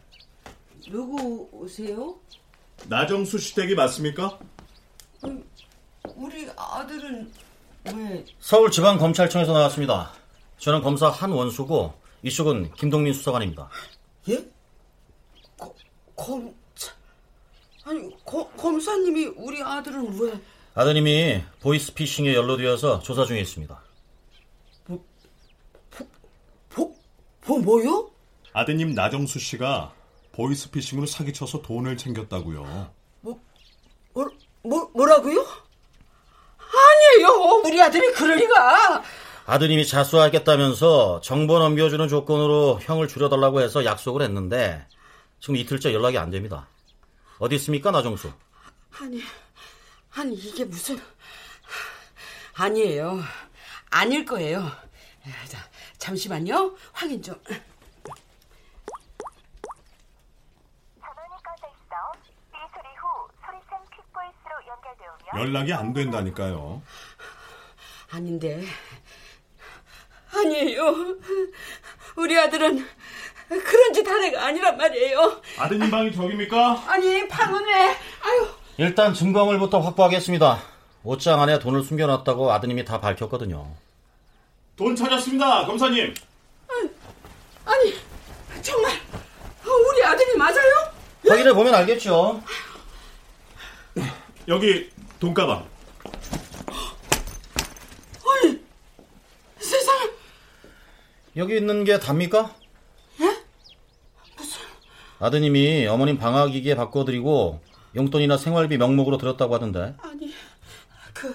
누구 0.88 1.48
오세요? 1.52 2.16
나정수 2.88 3.38
씨 3.38 3.54
댁이 3.54 3.74
맞습니까? 3.74 4.38
우리 6.14 6.48
아들은 6.56 7.32
왜? 7.92 8.24
서울지방검찰청에서 8.38 9.52
나왔습니다. 9.52 10.12
저는 10.58 10.82
검사 10.82 11.08
한원수고 11.08 11.92
이쪽은 12.22 12.72
김동민 12.74 13.12
수사관입니다. 13.12 13.68
예? 14.28 14.48
거, 15.58 15.74
검 16.14 16.54
아니 17.84 18.24
거, 18.24 18.48
검사님이 18.50 19.26
우리 19.36 19.62
아들은 19.62 20.20
왜? 20.20 20.40
아드님이 20.78 21.42
보이스피싱에 21.62 22.34
연루되어서 22.34 23.00
조사 23.00 23.24
중에 23.24 23.40
있습니다. 23.40 23.80
뭐, 24.84 25.02
뭐 27.46 27.58
뭐요? 27.60 28.10
아드님 28.52 28.90
나정수 28.90 29.38
씨가 29.38 29.94
보이스피싱으로 30.32 31.06
사기쳐서 31.06 31.62
돈을 31.62 31.96
챙겼다고요. 31.96 32.90
뭐, 33.22 33.40
뭐 34.12 34.90
뭐라고요? 34.92 35.46
아니에요. 36.58 37.62
우리 37.64 37.80
아들이 37.80 38.12
그럴 38.12 38.36
리가. 38.36 39.02
아드님이 39.46 39.86
자수하겠다면서 39.86 41.22
정보 41.22 41.58
넘겨주는 41.58 42.06
조건으로 42.06 42.80
형을 42.82 43.08
줄여달라고 43.08 43.62
해서 43.62 43.86
약속을 43.86 44.20
했는데 44.20 44.86
지금 45.40 45.56
이틀째 45.56 45.94
연락이 45.94 46.18
안 46.18 46.28
됩니다. 46.28 46.68
어디 47.38 47.54
있습니까, 47.54 47.90
나정수? 47.90 48.30
아니, 49.00 49.22
아니 50.16 50.34
이게 50.34 50.64
무슨 50.64 50.98
아니에요. 52.54 53.20
아닐 53.90 54.24
거예요. 54.24 54.60
자, 55.48 55.58
잠시만요. 55.98 56.76
확인 56.92 57.22
좀. 57.22 57.34
연락이 65.36 65.72
안 65.72 65.92
된다니까요. 65.92 66.82
아닌데. 68.10 68.64
아니에요. 70.34 71.16
우리 72.16 72.38
아들은 72.38 72.86
그런 73.48 73.92
짓 73.92 74.06
한 74.06 74.22
애가 74.24 74.46
아니란 74.46 74.76
말이에요. 74.76 75.42
아드님 75.58 75.90
방이 75.90 76.12
저깁니까? 76.12 76.84
아니, 76.86 77.26
방은 77.28 77.64
왜? 77.64 77.96
일단 78.78 79.14
증거물부터 79.14 79.80
확보하겠습니다. 79.80 80.62
옷장 81.02 81.40
안에 81.40 81.58
돈을 81.58 81.82
숨겨놨다고 81.82 82.52
아드님이 82.52 82.84
다 82.84 83.00
밝혔거든요. 83.00 83.74
돈 84.76 84.94
찾았습니다, 84.94 85.64
검사님. 85.66 86.12
아니, 87.64 87.94
정말 88.60 88.92
우리 89.64 90.04
아들이 90.04 90.36
맞아요? 90.36 90.92
확인해 91.26 91.52
보면 91.54 91.74
알겠죠. 91.74 92.42
여기 94.48 94.90
돈가방. 95.18 95.66
아니, 98.28 98.60
세상에. 99.58 100.10
여기 101.36 101.56
있는 101.56 101.84
게 101.84 101.98
답니까? 101.98 102.54
예? 103.20 103.36
아드님이 105.18 105.86
어머님 105.86 106.18
방학이기에 106.18 106.76
바꿔드리고 106.76 107.60
용돈이나 107.96 108.36
생활비 108.36 108.76
명목으로 108.76 109.16
들었다고 109.18 109.54
하던데 109.54 109.94
아니, 110.02 110.32
그, 111.14 111.34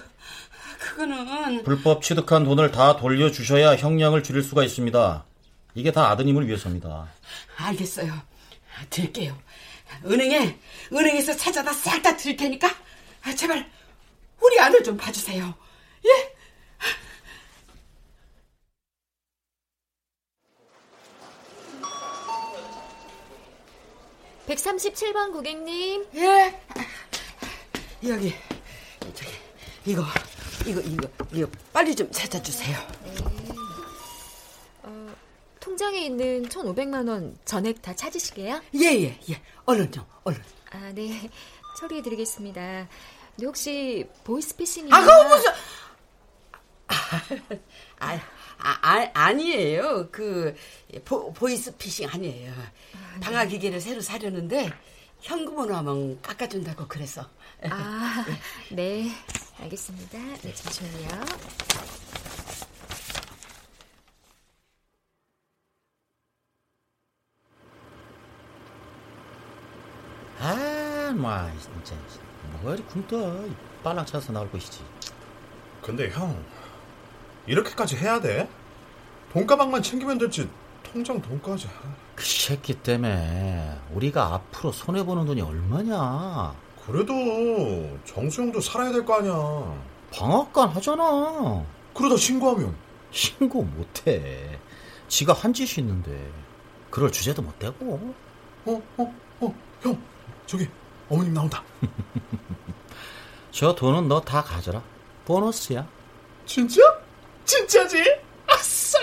그거는. 0.80 1.64
불법 1.64 2.04
취득한 2.04 2.44
돈을 2.44 2.72
다 2.72 2.96
돌려주셔야 2.96 3.76
형량을 3.76 4.24
줄일 4.24 4.44
수가 4.44 4.64
있습니다. 4.64 5.26
이게 5.74 5.92
다 5.92 6.10
아드님을 6.12 6.48
위해서입니다. 6.48 7.08
알겠어요. 7.58 8.14
드릴게요. 8.90 9.38
은행에, 10.06 10.58
은행에서 10.94 11.36
찾아다 11.36 11.74
싹다 11.74 12.18
드릴 12.18 12.38
테니까, 12.38 12.70
아, 13.24 13.34
제발, 13.34 13.70
우리 14.42 14.60
아들 14.60 14.84
좀 14.84 14.98
봐주세요. 14.98 15.54
예? 16.06 16.34
137번 24.48 25.32
고객님. 25.34 26.06
예. 26.16 26.62
여기, 28.08 28.34
저기, 29.14 29.32
이거, 29.86 30.04
이거, 30.66 30.82
이거, 30.82 31.08
이거, 31.32 31.48
빨리 31.72 31.96
좀 31.96 32.10
찾아주세요. 32.12 32.78
어, 34.84 35.16
통장에 35.60 36.06
있는 36.06 36.48
1,500만 36.50 37.08
원 37.08 37.38
전액 37.46 37.82
다 37.82 37.96
찾으시게요? 37.96 38.62
예, 38.76 38.86
예, 38.86 39.20
예. 39.30 39.42
얼른 39.66 39.92
좀, 39.92 40.04
얼른. 40.24 40.42
아, 40.72 40.92
네. 40.94 41.30
처리해드리겠습니다. 41.80 42.88
근데 43.36 43.46
혹시 43.46 44.08
보이스피싱이 44.24 44.92
아, 44.92 45.00
그거 45.02 45.24
무슨. 45.30 45.52
아, 48.00 48.14
아, 48.58 48.80
아, 48.82 49.12
아 49.14 49.34
니에요. 49.34 50.10
그, 50.12 50.56
보, 51.06 51.34
보이스피싱 51.34 52.10
아니에요. 52.10 52.54
방화기계를 53.22 53.80
새로 53.80 54.02
사려는데, 54.02 54.72
현금으로 55.22 55.76
하면 55.76 56.22
깎아준다고 56.22 56.88
그래서. 56.88 57.28
아, 57.70 58.26
네. 58.72 59.12
알겠습니다. 59.60 60.18
네, 60.42 60.54
잠시만요. 60.54 61.26
아, 70.40 71.14
뭐 71.16 71.52
진짜 71.84 71.96
뭐가 72.54 72.74
이리 72.74 72.84
굶떠 72.84 73.46
빨랑 73.84 74.06
차서 74.06 74.34
나올 74.34 74.50
것이지. 74.52 74.84
근데 75.82 76.10
형, 76.10 76.44
이렇게까지 77.48 77.98
해야 77.98 78.20
돼? 78.20 78.48
돈가방만 79.34 79.82
챙기면 79.82 80.18
될지 80.18 80.50
통장 80.84 81.22
돈까지. 81.22 81.68
그 82.16 82.24
새끼 82.26 82.74
때문에 82.76 83.78
우리가 83.94 84.34
앞으로 84.34 84.72
손해 84.72 85.04
보는 85.04 85.26
돈이 85.26 85.42
얼마냐? 85.42 86.54
그래도 86.86 87.14
정수영도 88.06 88.60
살아야 88.60 88.92
될 88.92 89.06
거 89.06 89.16
아니야. 89.16 89.34
방앗간 90.14 90.70
하잖아. 90.70 91.64
그러다 91.94 92.18
신고하면 92.18 92.76
신고 93.12 93.64
못해. 93.64 94.60
지가 95.08 95.34
한 95.34 95.54
짓이 95.54 95.86
있는데 95.86 96.30
그럴 96.90 97.12
주제도 97.12 97.42
못 97.42 97.58
되고. 97.60 98.14
어, 98.66 98.82
어, 98.98 99.16
어, 99.40 99.56
형, 99.82 100.02
저기 100.46 100.68
어머님 101.10 101.34
나온다. 101.34 101.64
저 103.52 103.74
돈은 103.76 104.08
너 104.08 104.22
다 104.22 104.42
가져라. 104.44 104.82
보너스야. 105.26 105.88
진짜? 106.46 106.82
진짜지? 107.46 108.04
아싸! 108.48 108.98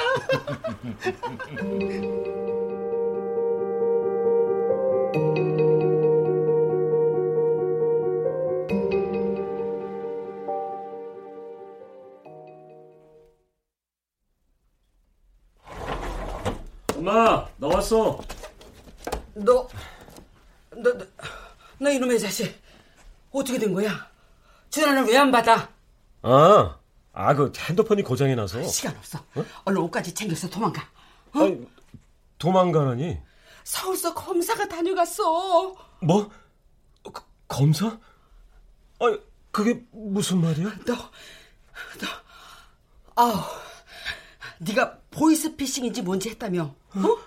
엄마 16.97 17.47
나왔어. 17.57 18.21
너, 19.35 19.69
너, 20.71 20.93
너, 20.93 21.07
너 21.79 21.91
이놈의 21.91 22.19
자식 22.19 22.61
어떻게 23.31 23.59
된 23.59 23.73
거야? 23.73 24.09
전화는 24.71 25.07
왜안 25.07 25.31
받아? 25.31 25.71
아, 26.23 26.79
아 27.13 27.35
그 27.35 27.53
핸드폰이 27.57 28.03
고장이 28.03 28.35
나서. 28.37 28.63
시간 28.65 28.97
없어. 28.97 29.19
얼른 29.65 29.81
옷까지 29.83 30.15
챙겨서 30.15 30.49
도망가. 30.49 30.83
어? 31.35 31.41
아니, 31.41 31.67
도망가라니. 32.39 33.19
서울서 33.65 34.15
검사가 34.15 34.69
다녀갔어. 34.69 35.75
뭐? 36.01 36.31
거, 37.03 37.25
검사? 37.49 37.99
아니, 39.01 39.19
그게 39.51 39.83
무슨 39.91 40.41
말이야? 40.41 40.71
너, 40.87 40.95
너, 40.95 42.07
아우, 43.17 43.35
네가 44.59 44.99
보이스피싱인지 45.11 46.03
뭔지 46.03 46.31
했다며? 46.31 46.75
어? 46.95 47.19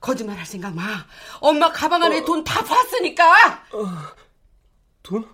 거짓말할 0.00 0.44
생각 0.44 0.74
마. 0.74 0.82
엄마 1.40 1.72
가방 1.72 2.02
안에 2.02 2.20
어. 2.20 2.24
돈다 2.24 2.64
봤으니까. 2.64 3.64
어, 3.72 3.86
돈? 5.02 5.28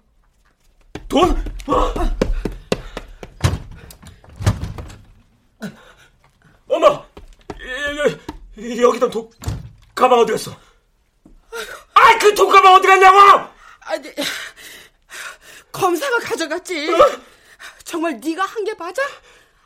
돈? 1.09 1.45
엄마, 6.73 6.87
여, 6.89 8.09
여, 8.09 8.83
여기다 8.83 9.11
돈 9.11 9.29
가방 9.95 10.21
어디 10.21 10.33
갔어? 10.33 10.57
아, 11.93 12.19
그돈 12.19 12.49
가방 12.51 12.75
어디 12.75 12.89
갔냐고? 12.89 13.19
아니, 13.81 14.11
검사가 15.71 16.19
가져갔지. 16.21 16.89
정말 17.85 18.19
네가 18.25 18.43
한 18.45 18.65
게 18.65 18.73
맞아? 18.75 19.03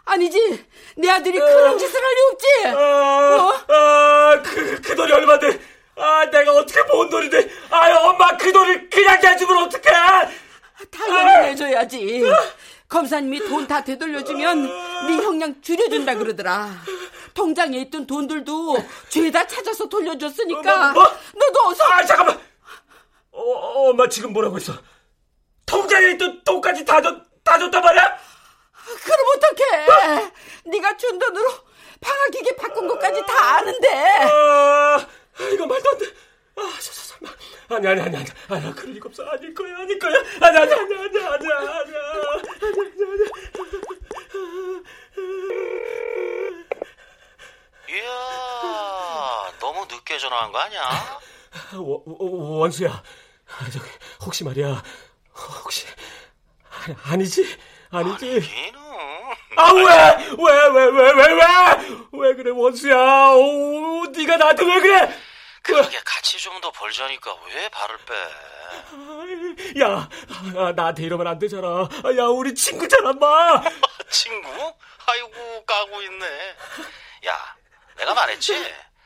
아니지. 0.05 0.65
내 0.97 1.09
아들이 1.09 1.39
그런 1.39 1.79
짓을 1.79 1.95
할 2.03 2.13
리 2.15 2.21
없지. 2.33 2.47
아, 2.77 3.65
아, 3.69 4.43
그, 4.43 4.81
그 4.81 4.97
돈이 4.97 5.13
얼마인데? 5.13 5.61
아, 5.97 6.25
내가 6.31 6.53
어떻게 6.55 6.83
모은 6.93 7.09
돈인데? 7.09 7.49
아, 7.71 7.99
엄마 8.01 8.37
그 8.37 8.53
돈을 8.53 8.91
그냥 8.91 9.21
내주면 9.21 9.65
어떡해? 9.65 9.85
당연히 10.91 11.47
내줘야지. 11.51 12.23
검사님이 12.89 13.41
돈 13.49 13.67
다 13.67 13.83
되돌려주면 13.83 14.63
네 15.09 15.17
형량 15.17 15.61
줄여준다 15.61 16.15
그러더라. 16.15 16.71
통장에 17.35 17.79
있던 17.83 18.07
돈들도 18.07 18.77
죄다 19.09 19.47
찾아서 19.47 19.89
돌려줬으니까. 19.89 20.93
뭐, 20.93 21.03
뭐? 21.03 21.13
너도 21.35 21.69
어서. 21.69 21.85
아, 21.85 22.05
잠깐만. 22.05 22.39
어, 23.33 23.41
어, 23.43 23.91
엄마 23.91 24.09
지금 24.09 24.33
뭐라고 24.33 24.57
했어? 24.57 24.73
통장에 25.67 26.13
있던 26.13 26.43
돈까지 26.45 26.85
다 26.85 27.03
줬, 27.03 27.23
다 27.43 27.59
줬단 27.59 27.83
말이야? 27.83 28.19
그럼 29.05 29.27
어떡해. 29.37 30.31
네가 30.67 30.97
준 30.97 31.19
돈으로 31.19 31.51
방학기계 32.01 32.55
바꾼 32.57 32.87
것까지 32.87 33.21
다 33.27 33.57
아는데. 33.57 33.89
아, 34.23 35.07
이거 35.53 35.67
말도 35.67 35.91
안 35.91 35.99
돼. 35.99 36.07
아, 36.57 36.79
저, 36.81 36.93
저, 36.93 37.03
잠깐만. 37.09 37.37
아니, 37.69 37.87
아니, 37.89 38.01
아니, 38.01 38.17
아니. 38.17 38.27
아니, 38.49 38.65
나 38.65 38.75
그럴 38.75 38.95
리가 38.95 39.09
없어. 39.09 39.25
아닐 39.27 39.53
거야, 39.55 39.77
아닐 39.79 39.99
거야. 39.99 40.15
아니, 40.41 40.59
아니, 40.59 40.73
아니, 40.73 40.95
아니, 40.95 40.95
아니, 40.95 41.19
아니, 41.25 41.53
아니, 41.53 41.97
아니, 41.97 43.27
이야, 47.89 49.53
너무 49.61 49.87
늦게 49.91 50.19
전화한 50.19 50.53
거 50.53 50.59
아니야? 50.59 50.83
아니. 51.73 51.79
원, 51.79 52.03
원- 52.07 52.59
원수야. 52.61 52.91
아, 52.91 53.71
저기, 53.71 53.89
혹시 54.25 54.45
말이야. 54.45 54.83
혹시, 55.65 55.87
아니, 56.71 56.97
아니지? 57.05 57.59
아니지? 57.91 58.27
아니기는. 58.31 58.81
아, 59.59 59.73
왜? 59.73 59.83
왜, 59.85 60.69
왜, 60.69 60.85
왜, 60.87 61.13
왜, 61.13 61.33
왜? 61.33 61.41
왜 62.13 62.35
그래, 62.35 62.51
원수야. 62.51 62.97
오, 63.35 64.05
네가 64.07 64.37
나한테 64.37 64.65
왜 64.65 64.81
그래? 64.81 65.19
그러게 65.63 65.99
더 66.61 66.71
벌자니까 66.71 67.35
왜 67.55 67.69
발을 67.69 67.99
빼? 68.07 68.15
야, 69.83 70.09
아, 70.57 70.73
나한테 70.73 71.03
이러면 71.03 71.27
안 71.27 71.39
되잖아. 71.39 71.67
아, 71.69 72.17
야, 72.17 72.25
우리 72.27 72.55
친구잖아, 72.55 73.13
마. 73.15 73.63
친구? 74.11 74.49
아이고 75.07 75.65
까고 75.67 76.03
있네. 76.03 76.27
야, 77.27 77.57
내가 77.97 78.15
말했지. 78.15 78.55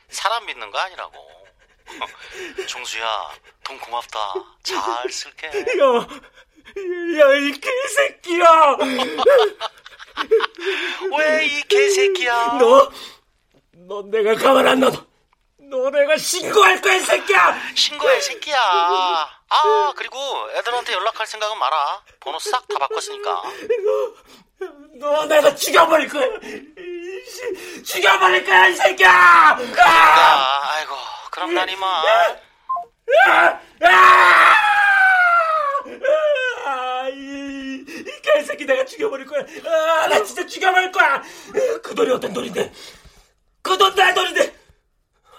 사람 0.09 0.45
믿는 0.45 0.69
거 0.71 0.77
아니라고. 0.79 1.29
종수야, 2.67 3.31
돈 3.63 3.77
고맙다. 3.79 4.33
잘 4.63 5.09
쓸게. 5.11 5.47
야, 5.47 5.51
야, 7.19 7.33
이 7.35 7.51
개새끼야. 7.59 8.77
왜 11.17 11.45
이 11.47 11.61
개새끼야? 11.63 12.57
너, 12.59 12.91
너 13.73 14.03
내가 14.03 14.35
가만 14.35 14.67
안 14.67 14.79
놔둬. 14.79 15.05
너 15.71 15.89
내가 15.89 16.17
신고할 16.17 16.81
거야, 16.81 16.95
이 16.95 16.99
새끼야. 16.99 17.57
신고해, 17.75 18.19
새끼야. 18.19 18.59
아, 18.59 19.93
그리고 19.95 20.17
애들한테 20.57 20.91
연락할 20.91 21.25
생각은 21.25 21.57
마라. 21.57 22.03
번호 22.19 22.37
싹 22.39 22.67
다 22.67 22.77
바꿨으니까. 22.77 23.41
너 24.99 25.25
내가 25.27 25.55
죽여버릴 25.55 26.09
거야. 26.09 26.27
죽여버릴 27.85 28.43
거야, 28.45 28.67
이 28.67 28.75
새끼야. 28.75 29.09
아! 29.09 29.55
그러니까, 29.55 30.73
아이고, 30.73 30.93
그럼 31.31 31.53
난 31.53 31.69
이만. 31.69 32.05
아, 36.65 37.07
이, 37.13 37.85
이 37.87 38.21
개새끼 38.21 38.65
내가 38.65 38.83
죽여버릴 38.83 39.25
거야. 39.25 39.45
아, 39.65 40.07
나 40.07 40.21
진짜 40.21 40.45
죽여버릴 40.45 40.91
거야. 40.91 41.23
그 41.81 41.95
돈이 41.95 42.11
어떤 42.11 42.33
돈인데? 42.33 42.73
그돈내 43.61 44.13
돈인데. 44.13 44.60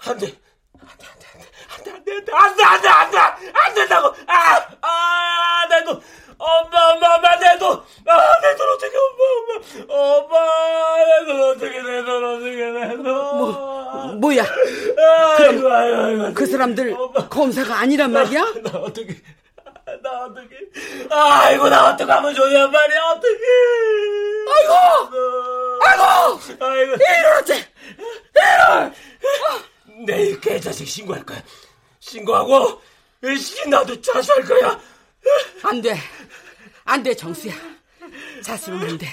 안 0.05 0.17
돼. 0.17 0.33
안 0.81 1.83
돼, 1.83 1.91
안 1.91 2.03
돼, 2.03 2.11
안 2.13 2.25
돼, 2.25 2.33
안 2.33 2.53
돼, 2.55 2.63
안 2.63 2.63
돼, 2.63 2.63
안 2.63 2.81
돼, 2.81 2.87
안 2.89 3.11
돼, 3.11 3.17
안 3.17 3.39
돼, 3.39 3.51
안 3.53 3.73
된다고. 3.73 4.15
아, 4.27 4.67
아, 4.81 5.67
내 5.69 5.83
돈. 5.85 6.01
엄마, 6.37 6.91
엄마, 6.91 7.15
엄마, 7.15 7.35
내 7.39 7.57
돈. 7.57 7.71
아, 8.07 8.39
내 8.41 8.55
돈 8.57 8.69
어떻게, 8.69 8.97
엄마, 8.97 9.23
엄마. 9.39 10.03
엄마, 10.19 10.97
내 11.05 11.25
돈 11.25 11.41
어떻게, 11.51 11.81
내 11.81 12.03
돈 12.03 12.35
어떻게, 12.35 12.71
내 12.71 12.95
돈. 12.97 13.03
뭐, 13.03 14.13
뭐야? 14.19 14.43
아이고, 15.39 15.71
아이고, 15.71 15.97
아이고. 16.01 16.33
그 16.33 16.45
사람들 16.45 16.95
검사가 17.29 17.79
아니란 17.79 18.11
말이야? 18.11 18.41
나 18.63 18.79
어떻게, 18.79 19.15
나 20.01 20.25
어떻게, 20.25 20.57
아이고, 21.09 21.69
나 21.69 21.89
어떡하면 21.93 22.33
좋냐 22.33 22.67
말이야, 22.67 23.01
어떡해. 23.03 23.33
아이고! 24.55 24.73
아이고! 25.85 26.39
아이고. 26.59 26.93
이럴 26.95 27.33
어째! 27.39 27.67
이럴! 28.35 28.93
내일 30.05 30.39
개자식 30.39 30.87
신고할 30.87 31.25
거야. 31.25 31.41
신고하고, 31.99 32.81
씨, 33.39 33.67
나도 33.69 33.99
자수할 34.01 34.43
거야. 34.43 34.79
안 35.63 35.81
돼. 35.81 35.97
안 36.83 37.01
돼, 37.01 37.13
정수야. 37.15 37.53
자수는 38.43 38.89
안 38.89 38.97
돼. 38.97 39.07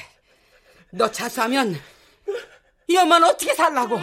너 0.91 1.11
자수하면 1.11 1.81
이 2.89 2.97
엄마는 2.97 3.29
어떻게 3.29 3.55
살라고? 3.55 4.01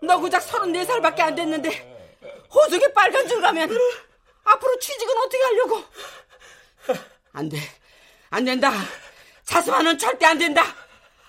너 0.00 0.18
고작 0.18 0.46
34살밖에 0.46 1.20
안 1.20 1.34
됐는데 1.34 2.20
호적에 2.54 2.92
빨간 2.92 3.26
줄 3.26 3.40
가면 3.40 3.68
앞으로 4.44 4.78
취직은 4.78 5.16
어떻게 5.18 5.42
하려고? 5.42 5.84
안 7.32 7.48
돼. 7.48 7.58
안 8.30 8.44
된다. 8.44 8.70
자수하는 9.44 9.98
절대 9.98 10.26
안 10.26 10.38
된다. 10.38 10.62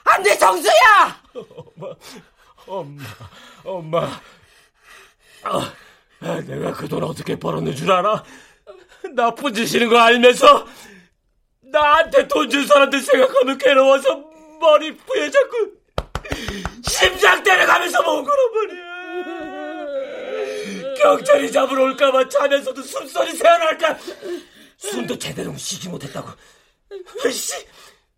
안 0.03 0.21
돼, 0.21 0.37
정수야! 0.37 1.23
엄마, 1.33 1.95
엄마, 2.67 3.03
엄마. 3.63 4.21
아, 5.43 5.73
아, 6.21 6.41
내가 6.41 6.71
그 6.73 6.87
돈 6.87 7.03
어떻게 7.03 7.37
벌었는 7.37 7.75
줄 7.75 7.91
알아? 7.91 8.23
나쁜 9.15 9.53
짓이는 9.53 9.89
거 9.89 9.97
알면서 9.99 10.65
나한테 11.61 12.27
돈 12.27 12.49
준 12.49 12.65
사람들 12.65 13.01
생각하면 13.01 13.57
괴로워서 13.57 14.23
머리 14.59 14.95
부에 14.95 15.29
자꾸 15.29 15.71
심장 16.87 17.43
때려가면서 17.43 18.01
모은 18.03 18.23
거란 18.23 18.51
말이야. 18.53 18.93
경찰이 21.01 21.51
잡으러 21.51 21.83
올까봐 21.83 22.29
자면서도 22.29 22.81
숨소리 22.81 23.33
새어날까? 23.35 23.97
숨도 24.77 25.17
제대로 25.17 25.53
쉬지 25.57 25.89
못했다고. 25.89 26.29
씨, 27.31 27.53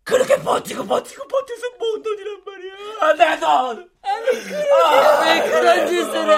그렇게 0.06 0.36
버티고 0.40 0.86
버티고 0.86 1.26
버텨서 1.26 1.66
모은 1.80 2.00
돈이란 2.00 2.40
말이야. 2.46 3.14
내 3.34 3.40
돈. 3.40 3.90
아, 4.04 5.20
왜 5.24 5.50
그런 5.50 5.84
짓을 5.88 6.30
해? 6.30 6.36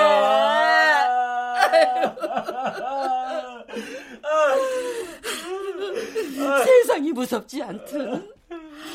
세상이 6.65 7.13
무섭지 7.13 7.63
않든. 7.63 8.33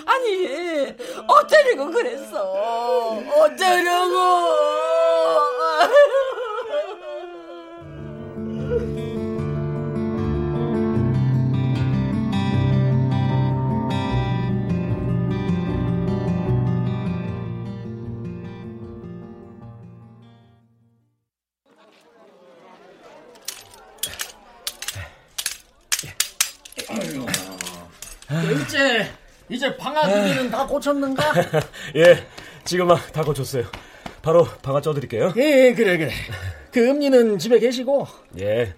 아니, 0.05 0.95
어쩌려고 1.27 1.91
그랬어? 1.91 2.41
어쩌려고? 3.41 4.32
고쳤는가? 30.73 31.23
예, 31.95 32.25
지금 32.63 32.87
막 32.87 33.11
다 33.11 33.23
고쳤어요. 33.23 33.63
바로 34.21 34.45
방아 34.63 34.81
쪄드릴게요. 34.81 35.33
예, 35.37 35.73
그래 35.73 35.97
그래. 35.97 36.11
그 36.71 36.79
음니는 36.89 37.37
집에 37.37 37.59
계시고. 37.59 38.07
예. 38.39 38.73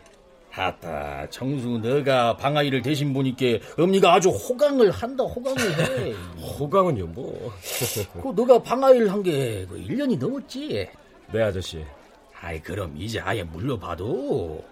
아따, 0.57 1.27
정수 1.29 1.67
너가 1.79 2.37
방아이를 2.37 2.81
대신 2.81 3.13
보니까 3.13 3.45
음니가 3.77 4.13
아주 4.13 4.29
호강을 4.29 4.89
한다, 4.89 5.23
호강을 5.25 5.79
해. 5.79 6.13
호강은요, 6.59 7.07
뭐. 7.07 7.51
그 8.23 8.31
너가 8.35 8.61
방아이를 8.63 9.11
한 9.11 9.21
게 9.21 9.65
그 9.69 9.77
1년이 9.77 10.17
넘었지? 10.17 10.87
네, 11.33 11.41
아저씨. 11.41 11.83
아이, 12.41 12.61
그럼 12.61 12.93
이제 12.97 13.19
아예 13.19 13.43
물려봐도 13.43 14.63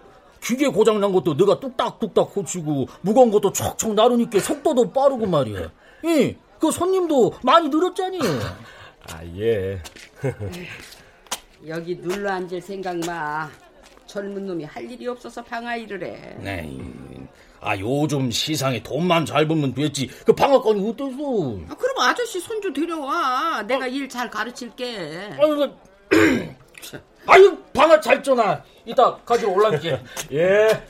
기계 0.42 0.68
고장난 0.68 1.12
것도 1.12 1.34
너가 1.34 1.58
뚝딱뚝딱 1.60 2.32
고치고 2.32 2.86
무거운 3.02 3.30
것도 3.30 3.52
척척 3.52 3.94
나르니까 3.94 4.38
속도도 4.40 4.90
빠르고 4.92 5.26
말이야. 5.26 5.70
예, 6.06 6.36
그 6.64 6.70
손님도 6.70 7.34
많이 7.42 7.68
늘었잖니. 7.68 8.18
아, 9.12 9.22
예. 9.36 9.78
여기 11.68 12.00
눌러 12.00 12.32
앉을 12.32 12.58
생각 12.62 12.96
마. 13.00 13.50
젊은 14.06 14.46
놈이 14.46 14.64
할 14.64 14.90
일이 14.90 15.06
없어서 15.06 15.44
방아 15.44 15.76
일을 15.76 16.02
해. 16.04 16.36
네. 16.38 16.78
아 17.60 17.76
요즘 17.76 18.30
시상에 18.30 18.82
돈만 18.82 19.26
잘 19.26 19.46
벌면 19.46 19.74
됐지. 19.74 20.06
그 20.24 20.32
방학간이 20.32 20.88
어때서? 20.88 21.58
아, 21.68 21.74
그럼 21.74 21.98
아저씨 21.98 22.40
손주 22.40 22.72
데려와. 22.72 23.62
내가 23.64 23.86
일잘 23.86 24.30
가르칠게. 24.30 25.36
아유, 25.38 25.70
아유 27.26 27.58
방학 27.74 28.00
잘 28.00 28.22
쪄나. 28.22 28.62
이따 28.86 29.14
가지러 29.16 29.50
올라갈게. 29.50 30.00
예. 30.32 30.86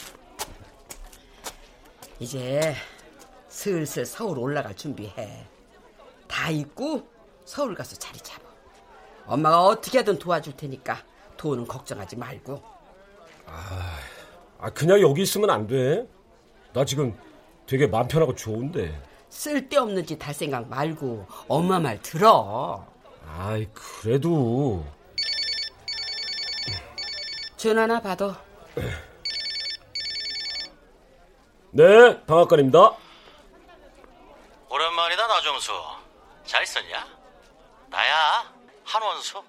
이제 2.20 2.74
슬슬 3.48 4.04
서울 4.06 4.38
올라갈 4.38 4.76
준비해. 4.76 5.46
다 6.34 6.50
있고 6.50 7.08
서울 7.44 7.76
가서 7.76 7.94
자리 7.94 8.18
잡아. 8.18 8.42
엄마가 9.26 9.62
어떻게든 9.66 10.18
도와줄 10.18 10.56
테니까 10.56 10.98
돈은 11.36 11.68
걱정하지 11.68 12.16
말고. 12.16 12.60
아, 13.46 13.96
아, 14.58 14.70
그냥 14.70 15.00
여기 15.00 15.22
있으면 15.22 15.50
안 15.50 15.68
돼. 15.68 16.08
나 16.72 16.84
지금 16.84 17.16
되게 17.66 17.86
마음 17.86 18.08
편하고 18.08 18.34
좋은데. 18.34 19.00
쓸데없는 19.28 20.06
짓 20.06 20.26
할 20.26 20.34
생각 20.34 20.68
말고 20.68 21.24
엄마 21.46 21.78
말 21.78 22.02
들어. 22.02 22.84
아이, 23.28 23.68
그래도. 23.72 24.84
전화나 27.56 28.00
받아. 28.00 28.42
네, 31.70 32.24
방학간입니다. 32.26 32.96
오랜만이다 34.68 35.26
나정수. 35.28 35.72
잘 36.46 36.62
있었냐? 36.62 37.06
나야 37.88 38.54
한원수. 38.84 39.42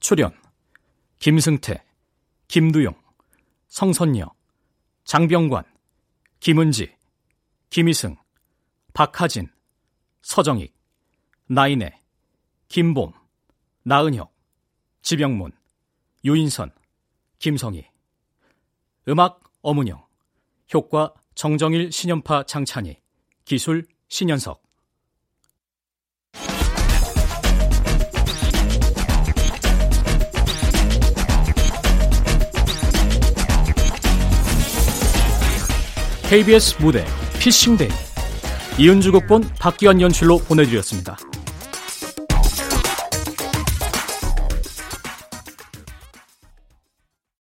출연 0.00 0.36
김승태, 1.18 1.82
김두용, 2.48 2.94
성선녀, 3.68 4.26
장병관, 5.04 5.64
김은지, 6.40 6.94
김희승, 7.70 8.16
박하진, 8.92 9.48
서정익, 10.20 10.74
나인애, 11.46 12.01
김봄, 12.72 13.12
나은혁, 13.82 14.34
지병문, 15.02 15.52
유인선, 16.24 16.70
김성희. 17.38 17.84
음악 19.08 19.42
어문영. 19.60 20.02
효과 20.72 21.12
정정일 21.34 21.92
신연파 21.92 22.44
장찬희. 22.44 22.96
기술 23.44 23.86
신현석. 24.08 24.62
KBS 36.30 36.80
무대 36.80 37.04
피싱데이. 37.38 37.90
이은주 38.78 39.12
곡본 39.12 39.42
박기환 39.58 40.00
연출로 40.00 40.38
보내드렸습니다. 40.38 41.18